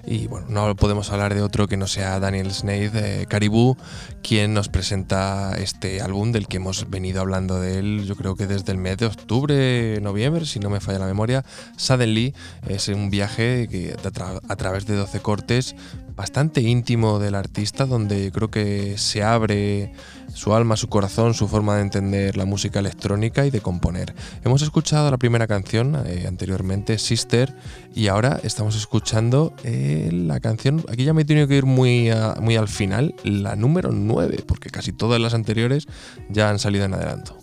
[0.06, 3.78] Y bueno, no podemos hablar de otro que no sea Daniel Snaith, eh, Caribou,
[4.24, 8.48] quien nos presenta este álbum del que hemos venido hablando de él, yo creo que
[8.48, 11.46] desde el mes de octubre, noviembre, si no me falla la memoria.
[11.78, 12.34] Suddenly
[12.68, 15.76] es un viaje que a, tra- a través de 12 cortes
[16.16, 19.94] bastante íntimo del artista, donde creo que se abre
[20.34, 24.14] su alma, su corazón, su forma de entender la música electrónica y de componer.
[24.44, 27.56] Hemos escuchado la primera canción eh, anteriormente, Sister,
[27.96, 32.10] y ahora estamos escuchando eh, la canción, aquí ya me he tenido que ir muy,
[32.40, 35.88] muy al final, la número 9, porque casi todas las anteriores
[36.30, 37.41] ya han salido en adelanto.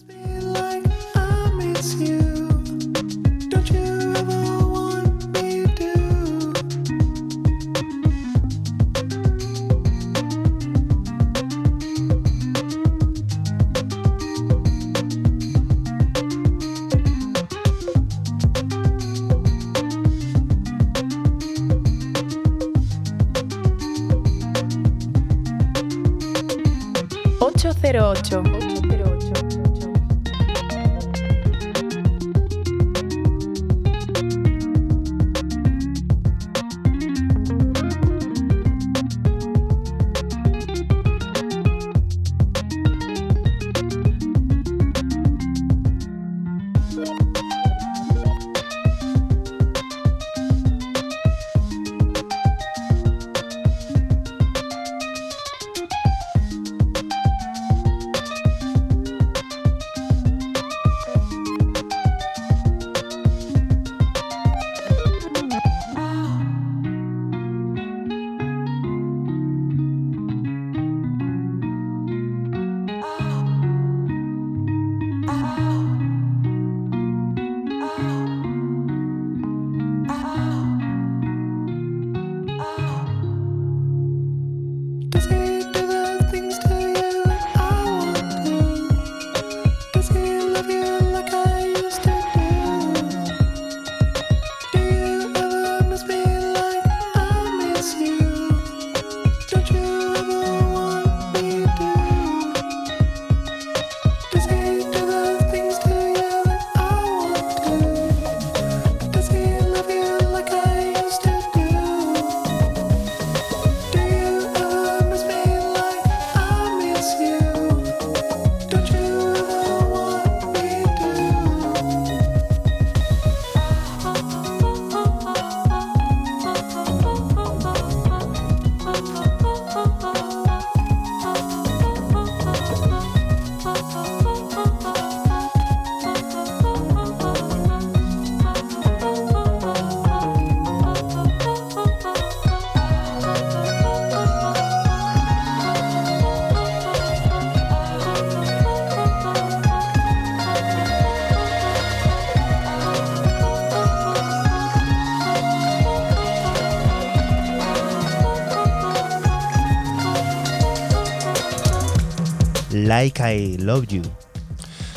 [162.99, 164.03] Like I Love You.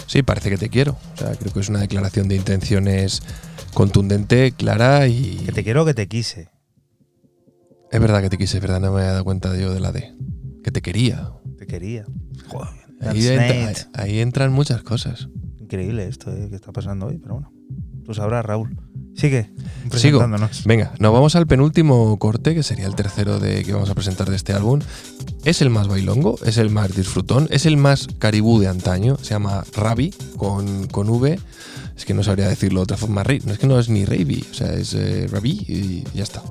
[0.08, 0.97] Sí, parece que te quiero.
[1.14, 3.22] O sea, creo que es una declaración de intenciones
[3.76, 5.36] contundente, clara y.
[5.45, 6.49] Que te quiero o que te quise.
[7.91, 9.91] Es verdad que te quise, es verdad, no me había dado cuenta yo de la
[9.91, 10.16] D.
[10.64, 11.30] Que te quería.
[11.60, 12.06] Te quería.
[12.47, 12.70] Joder,
[13.02, 15.28] Ahí, entra- entran muchas cosas.
[15.60, 17.54] Increíble esto eh, que está pasando hoy, pero bueno.
[18.04, 18.76] Tú sabrás, Raúl.
[19.14, 19.52] Sigue
[19.97, 20.26] Sigo.
[20.66, 24.30] Venga, nos vamos al penúltimo corte, que sería el tercero de que vamos a presentar
[24.30, 24.80] de este álbum.
[25.44, 29.18] Es el más bailongo, es el más disfrutón, es el más caribú de antaño.
[29.22, 31.39] Se llama Rabi con, con V.
[31.98, 33.24] Es que no sabría decirlo de otra forma.
[33.24, 36.44] No es que no es ni Rabi, o sea, es eh, Rabi y ya está.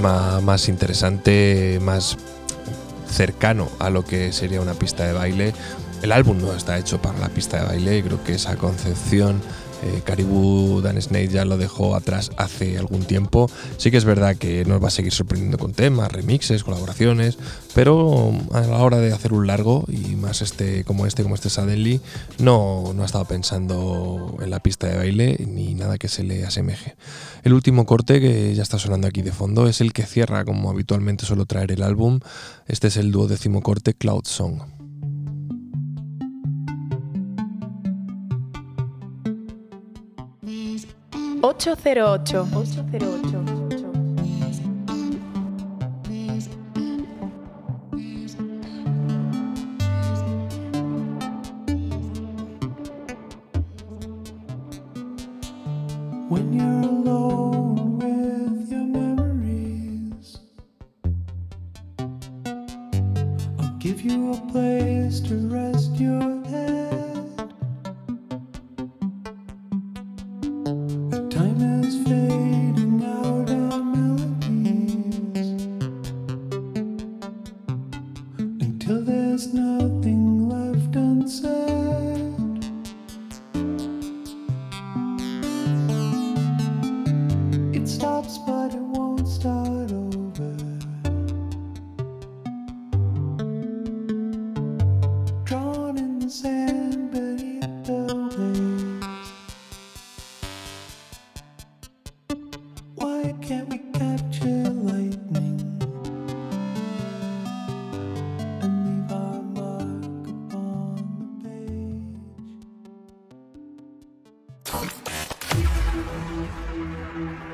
[0.00, 2.16] Más interesante, más
[3.10, 5.52] cercano a lo que sería una pista de baile.
[6.02, 9.40] El álbum no está hecho para la pista de baile creo que esa concepción
[9.82, 13.50] eh, Caribou Dan Snake ya lo dejó atrás hace algún tiempo.
[13.78, 17.38] Sí que es verdad que nos va a seguir sorprendiendo con temas, remixes, colaboraciones,
[17.74, 21.50] pero a la hora de hacer un largo y más este como este como este
[21.50, 22.00] Suddenly
[22.38, 26.44] no, no ha estado pensando en la pista de baile ni nada que se le
[26.44, 26.94] asemeje.
[27.50, 30.70] El último corte que ya está sonando aquí de fondo es el que cierra como
[30.70, 32.20] habitualmente suelo traer el álbum.
[32.68, 34.60] Este es el duodécimo corte Cloud Song.
[41.42, 42.48] 808.
[42.54, 43.40] 808.
[43.42, 43.59] When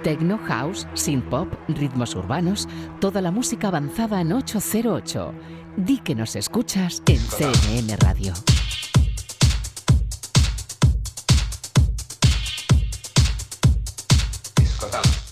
[0.07, 2.69] Techno House, Synth Pop, ritmos urbanos,
[3.01, 5.35] toda la música avanzada en 808.
[5.79, 8.33] Di que nos escuchas en CMM Radio.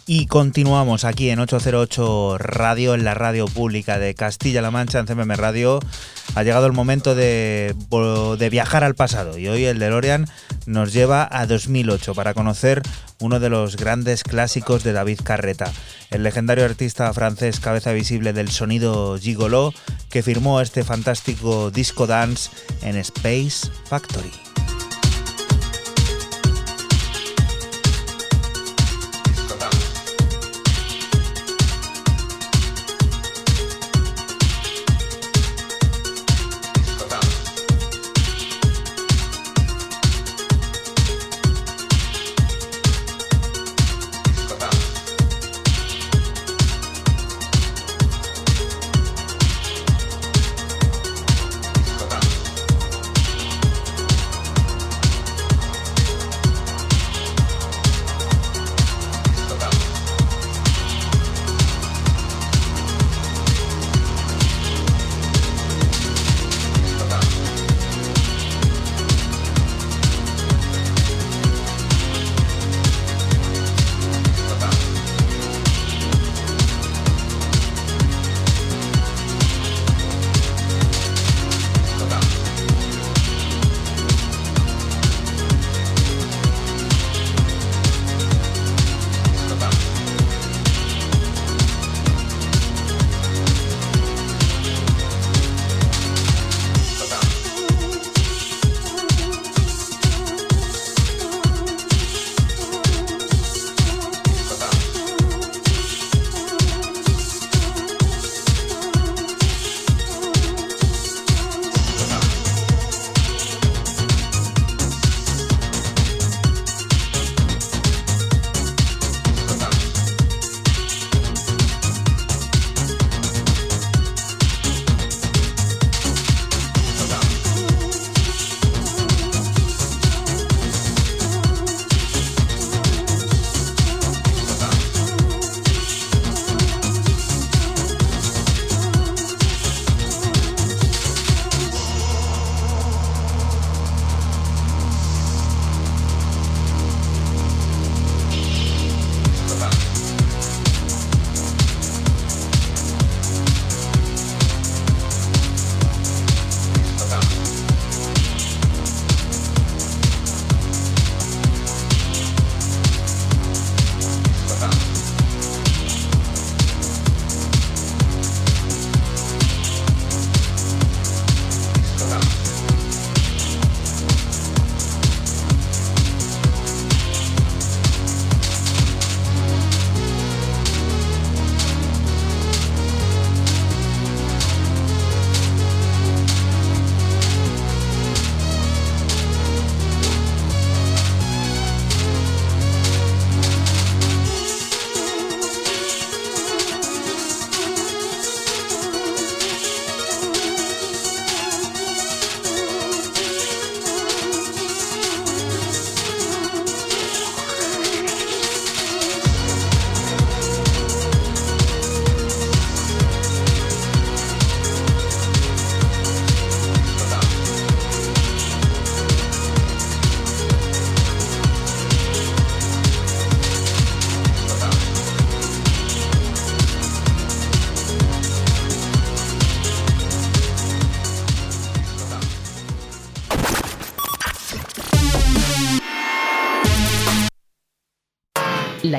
[0.09, 5.36] Y continuamos aquí en 808 Radio, en la radio pública de Castilla-La Mancha, en CMM
[5.36, 5.78] Radio.
[6.34, 7.76] Ha llegado el momento de,
[8.38, 10.26] de viajar al pasado y hoy el DeLorean
[10.66, 12.82] nos lleva a 2008 para conocer
[13.20, 15.73] uno de los grandes clásicos de David Carreta,
[16.11, 19.73] el legendario artista francés cabeza visible del sonido gigolo
[20.11, 22.51] que firmó este fantástico disco dance
[22.82, 24.53] en Space Factory.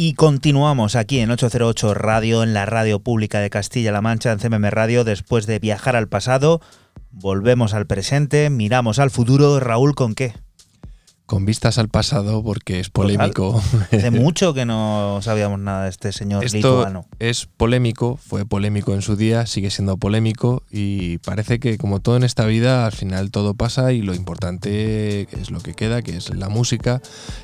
[0.00, 4.70] Y continuamos aquí en 808 Radio, en la radio pública de Castilla-La Mancha, en CMM
[4.70, 6.60] Radio, después de viajar al pasado,
[7.10, 9.58] volvemos al presente, miramos al futuro.
[9.58, 10.34] Raúl, ¿con qué?
[11.28, 13.62] Con vistas al pasado, porque es polémico.
[13.92, 17.04] Hace mucho que no sabíamos nada de este señor Esto lituano.
[17.18, 22.16] es polémico, fue polémico en su día, sigue siendo polémico y parece que como todo
[22.16, 26.16] en esta vida, al final todo pasa y lo importante es lo que queda, que
[26.16, 27.02] es la música.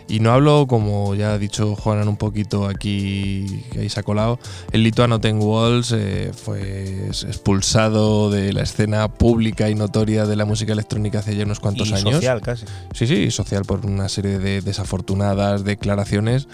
[0.09, 4.03] Y no hablo, como ya ha dicho Juanan un poquito aquí, que ahí se ha
[4.03, 4.39] colado,
[4.73, 10.47] el lituano Ten Walls eh, fue expulsado de la escena pública y notoria de la
[10.47, 12.15] música electrónica hace ya unos cuantos y años.
[12.15, 12.65] social casi.
[12.95, 16.49] Sí, sí, social una serie de desafortunadas declaraciones.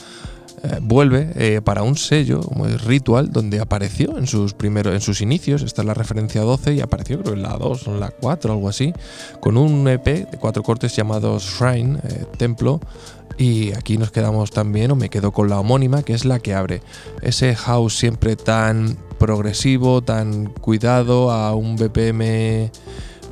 [0.63, 5.01] Eh, vuelve eh, para un sello como es Ritual, donde apareció en sus primeros, en
[5.01, 8.01] sus inicios, esta es la referencia 12 y apareció creo en la 2 o en
[8.01, 8.93] la 4 algo así,
[9.41, 12.79] con un EP de cuatro cortes llamado Shrine, eh, Templo,
[13.39, 16.53] y aquí nos quedamos también, o me quedo con la homónima, que es la que
[16.53, 16.83] abre
[17.23, 22.71] ese house siempre tan progresivo, tan cuidado, a un BPM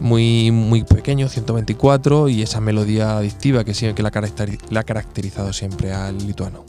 [0.00, 5.52] muy, muy pequeño, 124, y esa melodía adictiva que, siempre, que la, la ha caracterizado
[5.52, 6.64] siempre al lituano.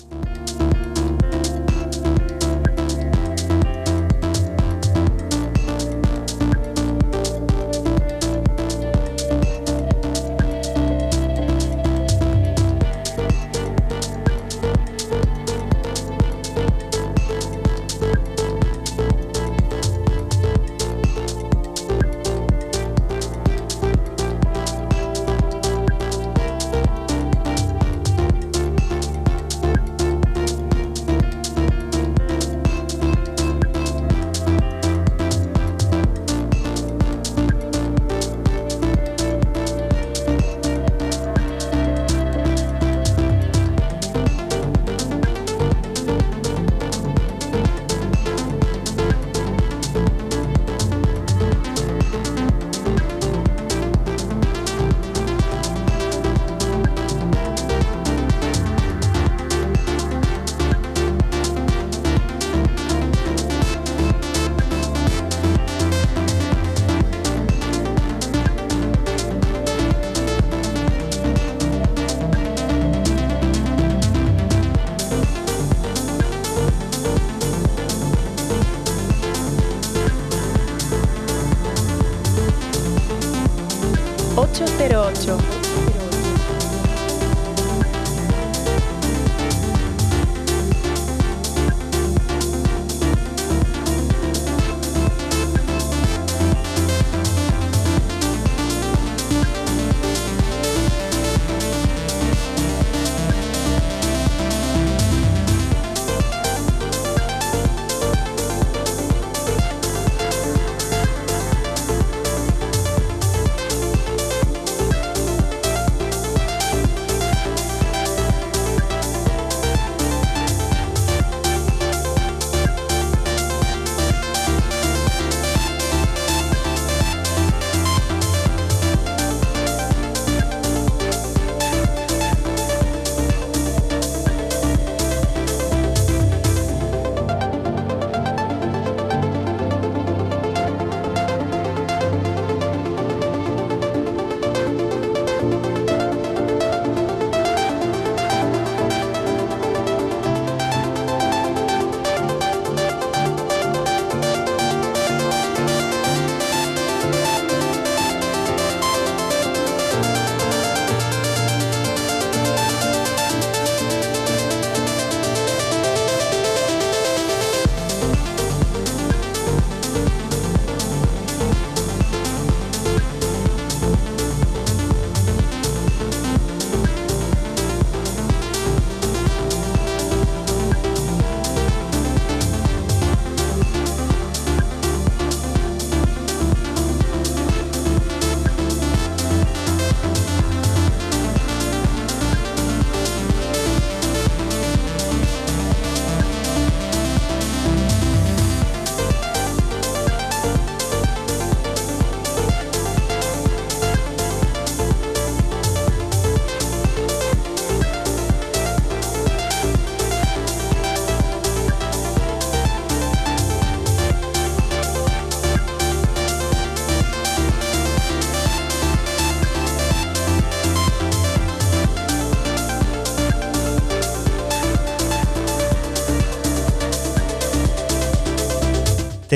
[84.40, 85.59] 808.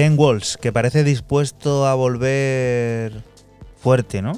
[0.04, 3.14] Ten Walls, que parece dispuesto a volver
[3.82, 4.34] fuerte, ¿no?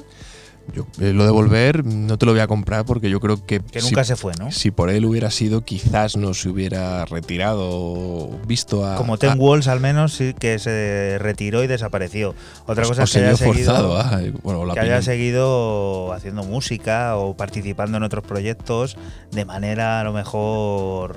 [0.74, 3.60] Yo, eh, lo de volver no te lo voy a comprar porque yo creo que,
[3.60, 4.50] Que si- nunca se fue, ¿no?
[4.50, 8.96] si por él hubiera sido, quizás no se hubiera retirado o visto a.
[8.96, 12.34] Como Ten a- Walls al menos sí que se retiró y desapareció.
[12.66, 16.12] Otra o- cosa o es que haya seguido, forzado a- bueno, la que haya seguido
[16.12, 18.96] haciendo música o participando en otros proyectos
[19.30, 21.16] de manera a lo mejor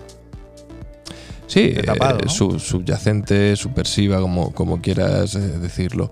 [1.67, 2.29] Sí, tapado, eh, ¿no?
[2.29, 6.11] sub- subyacente, subversiva, como, como quieras eh, decirlo.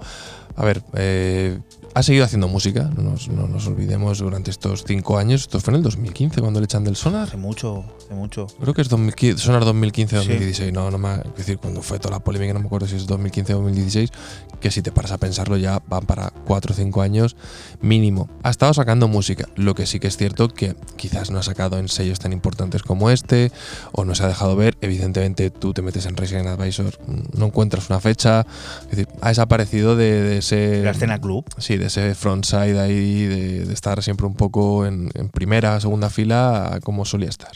[0.55, 1.57] A ver, eh,
[1.97, 5.41] ha seguido haciendo música, no nos, no nos olvidemos, durante estos cinco años.
[5.41, 7.23] Esto fue en el 2015 cuando le echan del Sonar.
[7.23, 8.45] hace mucho, hace mucho.
[8.61, 10.15] Creo que es 2015, Sonar 2015 Sí.
[10.27, 12.95] 2016, no, no me, es decir, cuando fue toda la polémica, no me acuerdo si
[12.97, 14.11] es 2015 o 2016,
[14.59, 17.35] que si te paras a pensarlo ya van para 4 o 5 años
[17.81, 18.29] mínimo.
[18.43, 21.79] Ha estado sacando música, lo que sí que es cierto que quizás no ha sacado
[21.79, 23.51] en sellos tan importantes como este,
[23.91, 26.93] o no se ha dejado ver, evidentemente tú te metes en Resident Advisor,
[27.35, 28.45] no encuentras una fecha,
[28.83, 30.83] es decir, ha desaparecido de, de ese...
[30.83, 31.43] La escena club.
[31.57, 36.79] Sí, de ese frontside ahí, de, estar siempre un poco en, en primera, segunda fila,
[36.83, 37.51] como solía estar.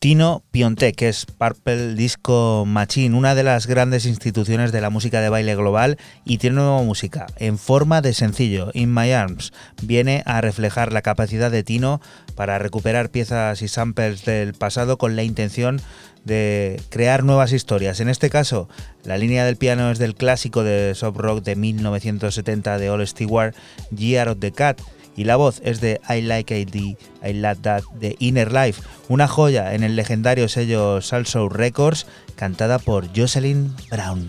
[0.00, 5.20] Tino Piontek, que es Purple Disco Machine, una de las grandes instituciones de la música
[5.20, 8.70] de baile global y tiene nueva música en forma de sencillo.
[8.72, 9.52] In My Arms
[9.82, 12.00] viene a reflejar la capacidad de Tino
[12.34, 15.82] para recuperar piezas y samples del pasado con la intención
[16.24, 18.00] de crear nuevas historias.
[18.00, 18.70] En este caso,
[19.04, 23.54] la línea del piano es del clásico de soft rock de 1970 de All Stewart,
[23.90, 24.80] Year of the Cat,
[25.20, 28.80] y la voz es de I Like ID, I Like That de Inner Life,
[29.10, 32.06] una joya en el legendario sello Salsoul Records,
[32.36, 34.28] cantada por Jocelyn Brown.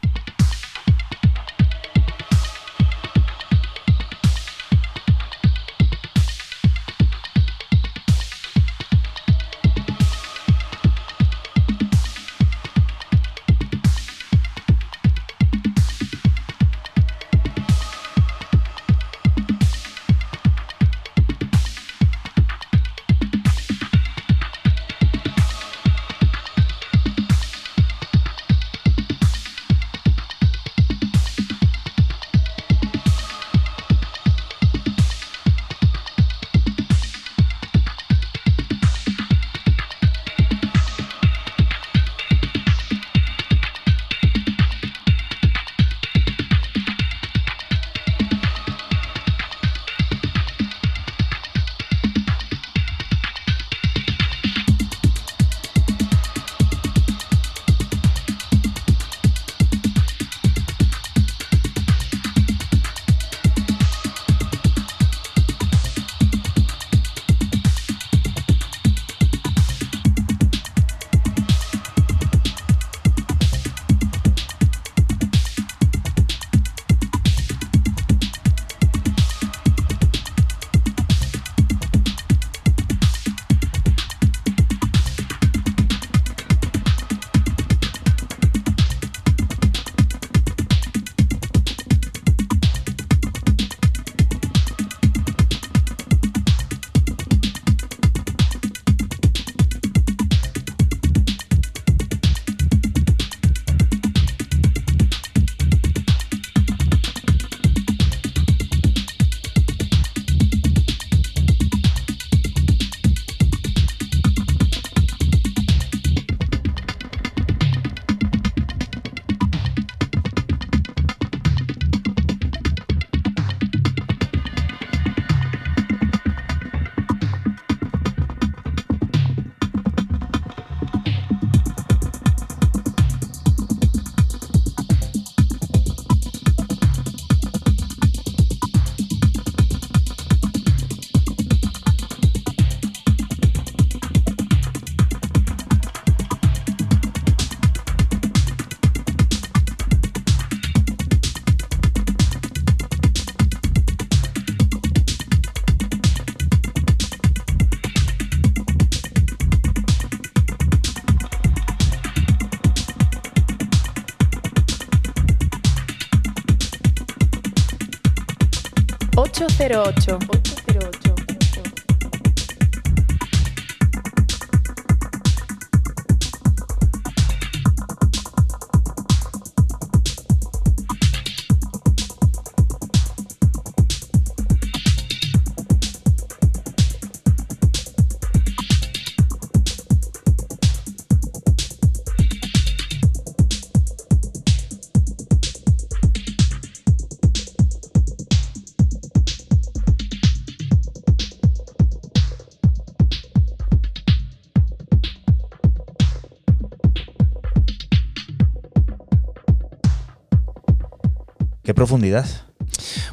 [211.80, 212.26] profundidad.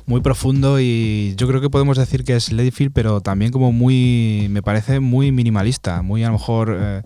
[0.07, 4.49] muy profundo y yo creo que podemos decir que es Ladyfield, pero también como muy,
[4.51, 7.03] me parece muy minimalista, muy a lo mejor eh,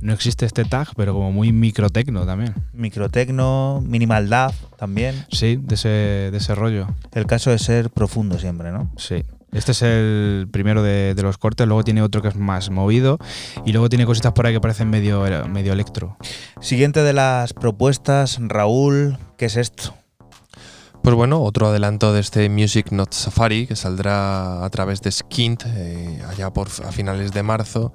[0.00, 2.54] no existe este tag, pero como muy microtecno también.
[2.72, 5.14] Microtecno, minimal DAF también.
[5.30, 6.88] Sí, de ese, de ese rollo.
[7.12, 8.90] El caso es ser profundo siempre, ¿no?
[8.96, 9.22] Sí.
[9.52, 13.18] Este es el primero de, de los cortes, luego tiene otro que es más movido
[13.64, 16.16] y luego tiene cositas por ahí que parecen medio, medio electro.
[16.60, 19.94] Siguiente de las propuestas, Raúl, ¿qué es esto?
[21.06, 25.62] Pues bueno, otro adelanto de este Music Not Safari que saldrá a través de Skint
[25.64, 27.94] eh, allá por a finales de marzo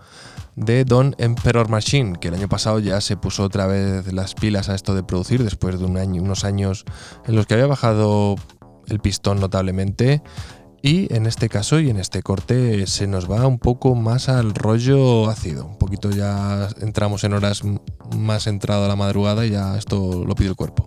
[0.55, 4.69] de Don Emperor Machine, que el año pasado ya se puso otra vez las pilas
[4.69, 6.85] a esto de producir después de unos años
[7.25, 8.35] en los que había bajado
[8.87, 10.23] el pistón notablemente.
[10.81, 14.55] Y en este caso y en este corte se nos va un poco más al
[14.55, 15.65] rollo ácido.
[15.65, 17.63] Un poquito ya entramos en horas
[18.15, 20.85] más entrado a la madrugada y ya esto lo pide el cuerpo.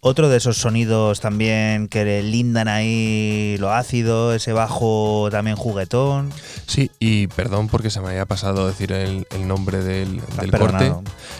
[0.00, 6.30] Otro de esos sonidos también que lindan ahí lo ácido, ese bajo también juguetón.
[6.66, 10.92] Sí, y perdón porque se me había pasado decir el, el nombre del, del corte.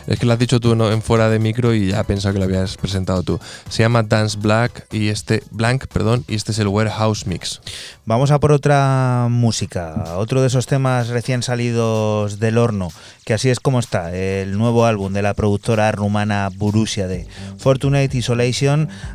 [0.06, 2.38] Es que lo has dicho tú en fuera de micro y ya he pensado que
[2.38, 3.40] lo habías presentado tú.
[3.68, 7.60] Se llama Dance Black y este Blank, perdón, y este es el Warehouse Mix.
[8.04, 12.90] Vamos a por otra música, otro de esos temas recién salidos del horno,
[13.24, 17.28] que así es como está, el nuevo álbum de la productora rumana Borussia de
[17.58, 18.16] Fortunate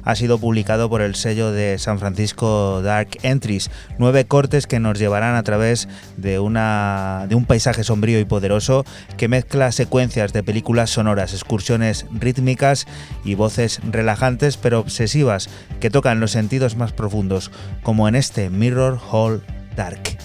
[0.04, 4.98] Ha sido publicado por el sello de San Francisco Dark Entries, nueve cortes que nos
[4.98, 8.86] llevarán a través de, una, de un paisaje sombrío y poderoso
[9.18, 12.88] que mezcla secuencias de películas sonoras, excursiones rítmicas
[13.26, 15.50] y voces relajantes pero obsesivas
[15.82, 17.52] que tocan los sentidos más profundos,
[17.84, 19.44] como en este Mirror Hall
[19.76, 20.18] Dark.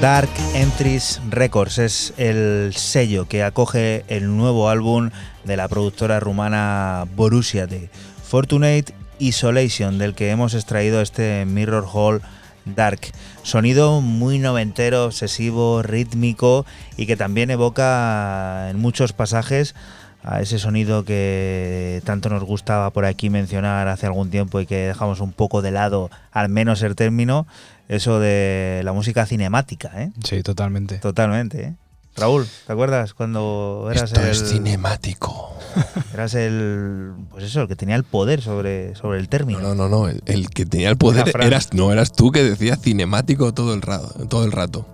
[0.00, 5.10] Dark Entries Records es el sello que acoge el nuevo álbum
[5.44, 7.90] de la productora rumana Borussia de
[8.24, 12.22] Fortunate Isolation, del que hemos extraído este Mirror Hall
[12.64, 13.00] Dark.
[13.42, 16.64] Sonido muy noventero, obsesivo, rítmico
[16.96, 19.74] y que también evoca en muchos pasajes
[20.22, 24.88] a ese sonido que tanto nos gustaba por aquí mencionar hace algún tiempo y que
[24.88, 27.46] dejamos un poco de lado, al menos el término,
[27.88, 30.12] eso de la música cinemática, ¿eh?
[30.24, 30.98] Sí, totalmente.
[30.98, 31.74] Totalmente, ¿eh?
[32.16, 35.56] Raúl, ¿te acuerdas cuando eras Esto el es cinemático.
[36.12, 39.60] eras el pues eso, el que tenía el poder sobre, sobre el término?
[39.60, 40.08] No, no, no.
[40.08, 43.80] El, el que tenía el poder eras, no, eras tú que decías cinemático todo el
[43.80, 44.26] rato.
[44.26, 44.86] Todo el rato.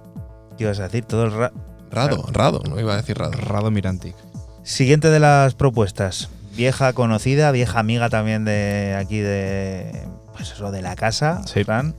[0.59, 1.05] ¿Qué ibas a decir?
[1.05, 1.53] Todo el ra-
[1.91, 3.33] Rado, rado, no iba a decir rado.
[3.33, 4.15] Rado Mirantic.
[4.67, 6.29] Siguiente de las propuestas.
[6.57, 9.93] Vieja conocida, vieja amiga también de aquí de
[10.35, 11.63] pues eso de la casa, Sí.
[11.63, 11.95] Fran.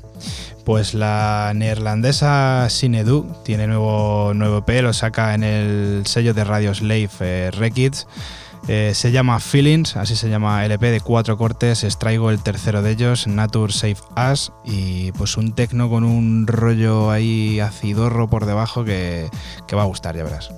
[0.66, 6.74] Pues la neerlandesa Sinedu tiene nuevo, nuevo EP, lo saca en el sello de Radio
[6.74, 8.06] Slave eh, Records.
[8.68, 11.86] Eh, se llama Feelings, así se llama el EP de cuatro cortes.
[11.86, 13.98] Extraigo el tercero de ellos, Nature Save
[14.30, 19.30] Us, y pues un tecno con un rollo ahí acidorro por debajo que,
[19.70, 20.52] que va a gustar, ya verás.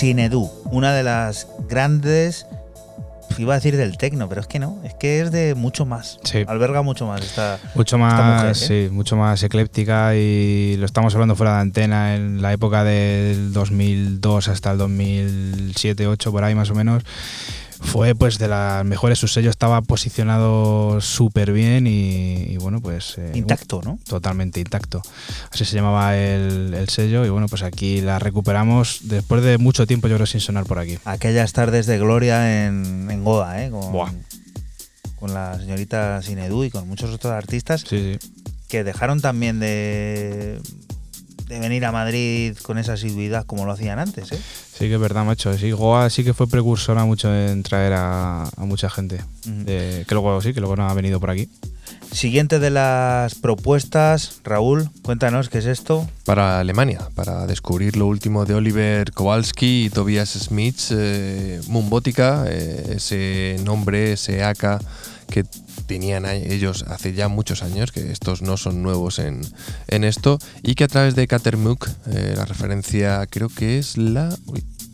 [0.00, 2.46] Sinedu, una de las grandes,
[3.36, 6.18] iba a decir del tecno, pero es que no, es que es de mucho más.
[6.24, 6.42] Sí.
[6.46, 8.54] Alberga mucho más esta, Mucho esta más, mujer, ¿eh?
[8.54, 13.52] sí, mucho más ecléptica y lo estamos hablando fuera de antena en la época del
[13.52, 17.02] 2002 hasta el 2007-2008 por ahí más o menos.
[17.82, 23.16] Fue pues de las mejores, su sello estaba posicionado súper bien y, y bueno pues...
[23.18, 23.98] eh, Intacto, ¿no?
[24.06, 25.02] Totalmente intacto.
[25.60, 29.86] Así se llamaba el, el sello y bueno pues aquí la recuperamos después de mucho
[29.86, 30.98] tiempo yo creo sin sonar por aquí.
[31.04, 33.68] Aquellas tardes de gloria en, en Goa, ¿eh?
[33.70, 34.10] Con, Buah.
[35.18, 38.28] con la señorita Sinedu y con muchos otros artistas Sí, sí.
[38.68, 40.60] que dejaron también de,
[41.48, 44.38] de venir a Madrid con esa asiduidad como lo hacían antes, ¿eh?
[44.78, 45.52] Sí que es verdad, macho.
[45.58, 49.20] Sí, Goa sí que fue precursora mucho en traer a, a mucha gente.
[49.44, 51.50] De- que luego sí, que luego no ha venido por aquí.
[52.12, 56.08] Siguiente de las propuestas, Raúl, cuéntanos qué es esto.
[56.24, 62.94] para Alemania, para descubrir lo último de Oliver Kowalski y Tobias Smith, eh, Moonbotica, eh,
[62.96, 64.80] ese nombre, ese AK
[65.30, 65.44] que
[65.86, 69.40] tenían ellos hace ya muchos años, que estos no son nuevos en,
[69.88, 74.36] en esto, y que a través de Catermuk, eh, la referencia creo que es la...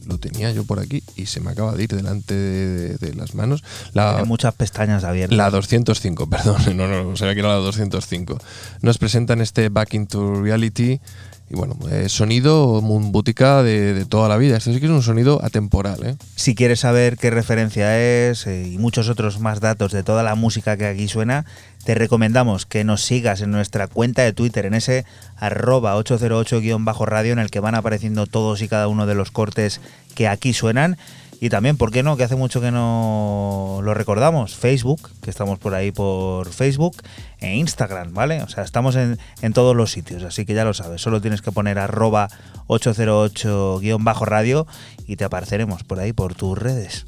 [0.06, 3.14] lo tenía yo por aquí y se me acaba de ir delante de, de- de
[3.14, 3.62] las manos.
[3.92, 5.36] La, Tiene muchas pestañas abiertas.
[5.36, 8.38] la 205, perdón, no, no, no sabía que era la 205.
[8.82, 11.00] Nos presentan este Back into Reality
[11.48, 14.56] y bueno, eh, sonido Moonboutica de, de toda la vida.
[14.56, 16.16] Esto sí que es un sonido atemporal, ¿eh?
[16.34, 20.34] Si quieres saber qué referencia es eh, y muchos otros más datos de toda la
[20.34, 21.44] música que aquí suena,
[21.86, 25.04] te recomendamos que nos sigas en nuestra cuenta de Twitter, en ese
[25.36, 29.80] arroba 808-radio en el que van apareciendo todos y cada uno de los cortes
[30.16, 30.96] que aquí suenan.
[31.40, 32.16] Y también, ¿por qué no?
[32.16, 34.56] Que hace mucho que no lo recordamos.
[34.56, 36.96] Facebook, que estamos por ahí por Facebook,
[37.38, 38.42] e Instagram, ¿vale?
[38.42, 41.00] O sea, estamos en, en todos los sitios, así que ya lo sabes.
[41.00, 42.26] Solo tienes que poner arroba
[42.66, 44.66] 808-radio
[45.06, 47.06] y te apareceremos por ahí por tus redes.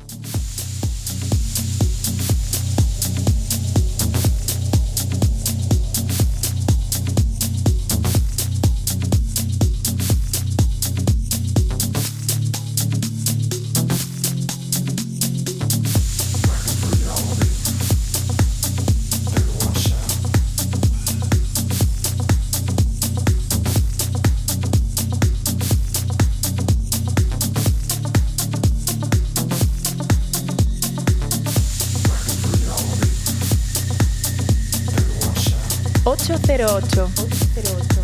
[36.59, 37.98] 08.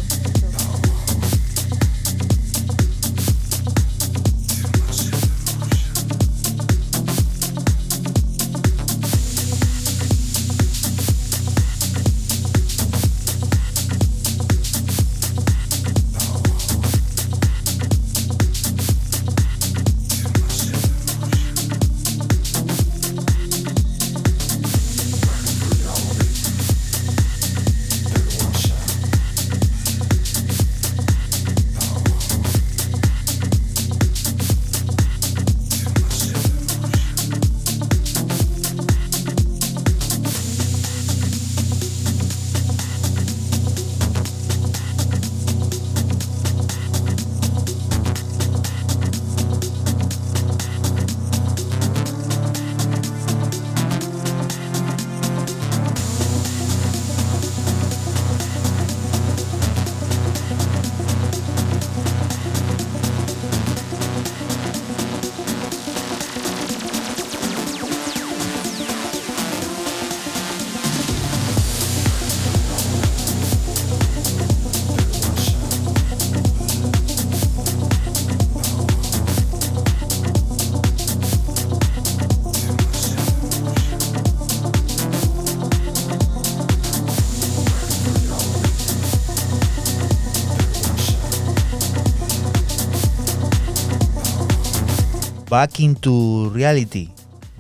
[95.54, 97.10] Back into Reality,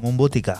[0.02, 0.58] Moonboutica.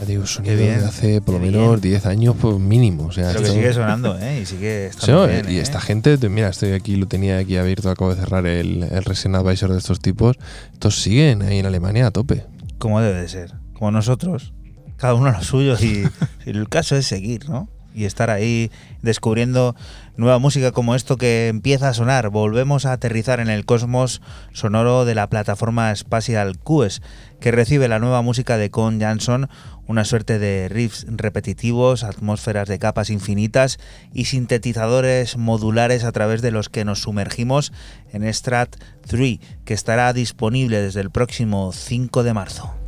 [0.00, 1.92] Ya digo, sonido bien, de hace por lo menos bien.
[1.92, 3.08] 10 años pues, mínimo.
[3.08, 4.40] O sea, Pero que esto- sigue sonando, ¿eh?
[4.40, 5.60] Y sigue estando bien, y ¿eh?
[5.60, 9.04] esta gente, te- mira, estoy aquí, lo tenía aquí abierto, acabo de cerrar el, el
[9.04, 10.38] Resident Advisor de estos tipos.
[10.72, 12.46] Estos siguen ahí en Alemania a tope.
[12.78, 13.52] Como debe de ser.
[13.74, 14.54] Como nosotros.
[14.96, 16.04] Cada uno lo suyo y,
[16.46, 17.68] y el caso es seguir, ¿no?
[17.94, 18.70] Y estar ahí
[19.02, 19.74] descubriendo
[20.16, 22.28] nueva música como esto que empieza a sonar.
[22.30, 24.20] Volvemos a aterrizar en el cosmos
[24.52, 27.02] sonoro de la plataforma Spatial QS,
[27.40, 29.48] que recibe la nueva música de Con Jansson,
[29.86, 33.78] una suerte de riffs repetitivos, atmósferas de capas infinitas
[34.12, 37.72] y sintetizadores modulares a través de los que nos sumergimos
[38.12, 42.81] en Strat 3, que estará disponible desde el próximo 5 de marzo.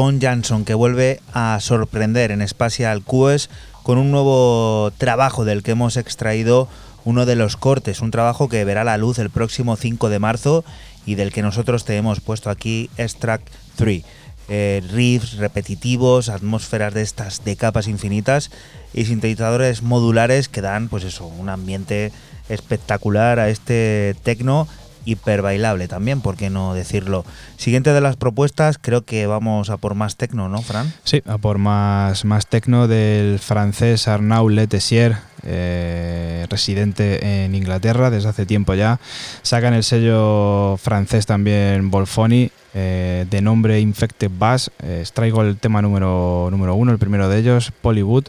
[0.00, 3.50] Con Jansson, que vuelve a sorprender en Spatial QS
[3.82, 6.68] con un nuevo trabajo del que hemos extraído
[7.04, 10.64] uno de los cortes, un trabajo que verá la luz el próximo 5 de marzo
[11.04, 13.46] y del que nosotros te hemos puesto aquí Extract
[13.76, 14.02] 3.
[14.48, 18.50] Eh, riffs repetitivos, atmósferas de estas de capas infinitas
[18.94, 22.10] y sintetizadores modulares que dan pues eso, un ambiente
[22.48, 24.66] espectacular a este tecno
[25.04, 27.24] hiper bailable también, ¿por qué no decirlo?
[27.56, 30.92] Siguiente de las propuestas, creo que vamos a por más tecno, ¿no, Fran?
[31.04, 38.28] Sí, a por más, más tecno del francés Arnaud Letessier, eh, residente en Inglaterra desde
[38.28, 39.00] hace tiempo ya.
[39.42, 44.70] Sacan el sello francés también Bolfoni, eh, de nombre Infected Bass.
[44.82, 48.26] Eh, traigo el tema número, número uno, el primero de ellos, Bollywood.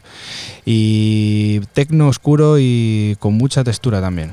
[0.65, 4.31] Y tecno oscuro y con mucha textura también.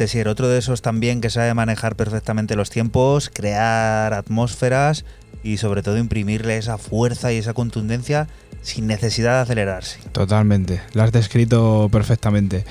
[0.00, 5.04] Letesier, otro de esos también que sabe manejar perfectamente los tiempos, crear atmósferas
[5.42, 8.26] y sobre todo imprimirle esa fuerza y esa contundencia
[8.62, 9.98] sin necesidad de acelerarse.
[10.12, 12.64] Totalmente, lo has descrito perfectamente.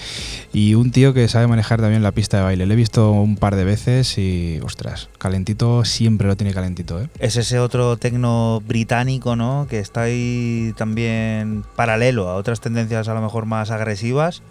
[0.53, 2.65] Y un tío que sabe manejar también la pista de baile.
[2.65, 7.10] Le he visto un par de veces y, ostras, calentito siempre lo tiene calentito, ¿eh?
[7.19, 9.68] Es ese otro tecno británico, ¿no?
[9.69, 14.41] Que está ahí también paralelo a otras tendencias a lo mejor más agresivas,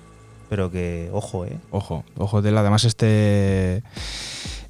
[0.48, 1.56] pero que, ojo, ¿eh?
[1.70, 3.82] Ojo, ojo de Además, este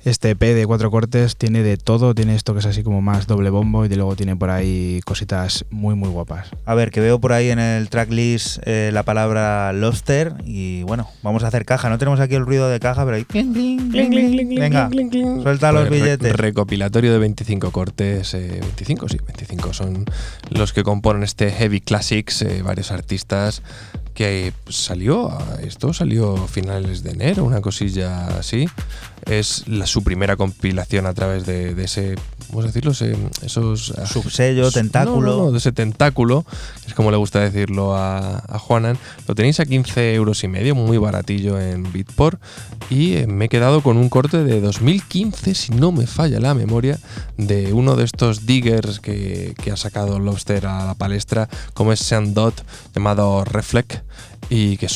[0.05, 3.27] este EP de cuatro cortes tiene de todo, tiene esto que es así como más
[3.27, 6.49] doble bombo y de luego tiene por ahí cositas muy muy guapas.
[6.65, 11.09] A ver, que veo por ahí en el tracklist eh, la palabra Lobster y bueno,
[11.23, 11.91] vamos a hacer caja.
[11.91, 13.25] No tenemos aquí el ruido de caja, pero ahí...
[13.25, 14.61] cling, cling, cling, cling, cling.
[14.61, 14.89] Venga,
[15.43, 16.33] suelta los Pues, re- billetes.
[16.37, 20.05] recopilatorio de 25 cortes, eh, 25, sí, 25 son
[20.51, 23.63] los que componen este Heavy Classics, eh, varios artistas
[24.19, 25.31] que pues, salió,
[25.63, 28.67] esto salió a finales de enero, una cosilla así.
[29.29, 32.15] Es la, su primera compilación a través de, de ese,
[32.51, 32.93] ¿cómo decirlo?
[32.93, 35.31] Ese- esos Subsello, Su- tentáculo.
[35.31, 36.47] no, no, no, de ese tentáculo,
[36.87, 38.97] es como le gusta decirlo a, a Juanan.
[39.27, 42.41] Lo tenéis a 15 euros y medio, muy baratillo en Bitport.
[42.89, 46.55] Y eh, me he quedado con un corte de 2015, si no me falla la
[46.55, 46.99] memoria,
[47.37, 52.01] de uno de estos diggers que, que ha sacado Lobster a la palestra, como es
[52.01, 52.65] Sean Dot,
[52.95, 53.97] llamado Reflect,
[54.49, 54.89] y que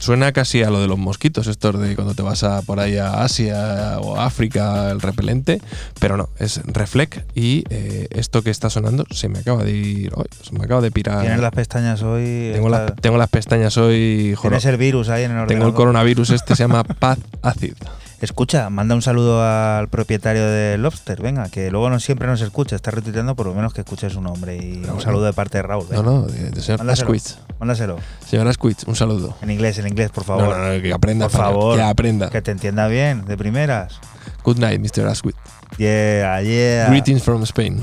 [0.00, 2.96] suena casi a lo de los mosquitos, estos de cuando te vas a, por ahí
[2.96, 5.60] a Asia o a África, el repelente,
[6.00, 10.12] pero no, es Reflect y eh, esto que está sonando se me acaba de ir,
[10.16, 11.20] ay, se me acaba de pirar.
[11.20, 12.50] Tienes las pestañas hoy.
[12.52, 15.48] tengo, las, tengo las pestañas hoy, Tienes el virus ahí en el ordenador.
[15.48, 17.74] tengo el coronavirus, este se llama Path Acid.
[18.20, 22.76] Escucha, manda un saludo al propietario de Lobster, venga, que luego no siempre nos escucha,
[22.76, 25.00] está retuiteando, por lo menos que escuche su nombre y un bueno.
[25.00, 25.86] saludo de parte de Raúl.
[25.90, 26.02] No, venga.
[26.02, 27.36] no, de, de señor Mándaselo, Asquith.
[27.58, 27.96] mándaselo.
[28.28, 29.34] Señor Asquith, un saludo.
[29.40, 30.44] En inglés, en inglés, por favor.
[30.56, 31.76] No, no, que aprenda, por favor.
[31.76, 32.28] que aprenda.
[32.28, 33.98] Que te entienda bien, de primeras.
[34.44, 35.06] Good night, Mr.
[35.06, 35.36] Asquith.
[35.78, 36.88] Yeah, yeah.
[36.90, 37.82] Greetings from Spain.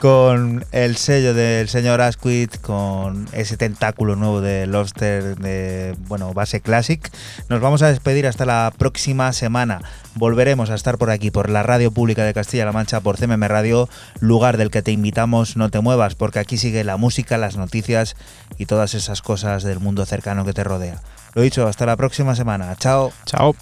[0.00, 6.62] Con el sello del señor Asquith, con ese tentáculo nuevo de Lobster de, bueno, base
[6.62, 7.10] classic.
[7.50, 9.82] Nos vamos a despedir hasta la próxima semana.
[10.14, 13.90] Volveremos a estar por aquí, por la Radio Pública de Castilla-La Mancha, por CMM Radio,
[14.20, 18.16] lugar del que te invitamos, no te muevas, porque aquí sigue la música, las noticias
[18.56, 21.02] y todas esas cosas del mundo cercano que te rodea.
[21.34, 22.74] Lo dicho, hasta la próxima semana.
[22.76, 23.12] Chao.
[23.26, 23.54] Chao.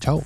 [0.00, 0.22] Chao.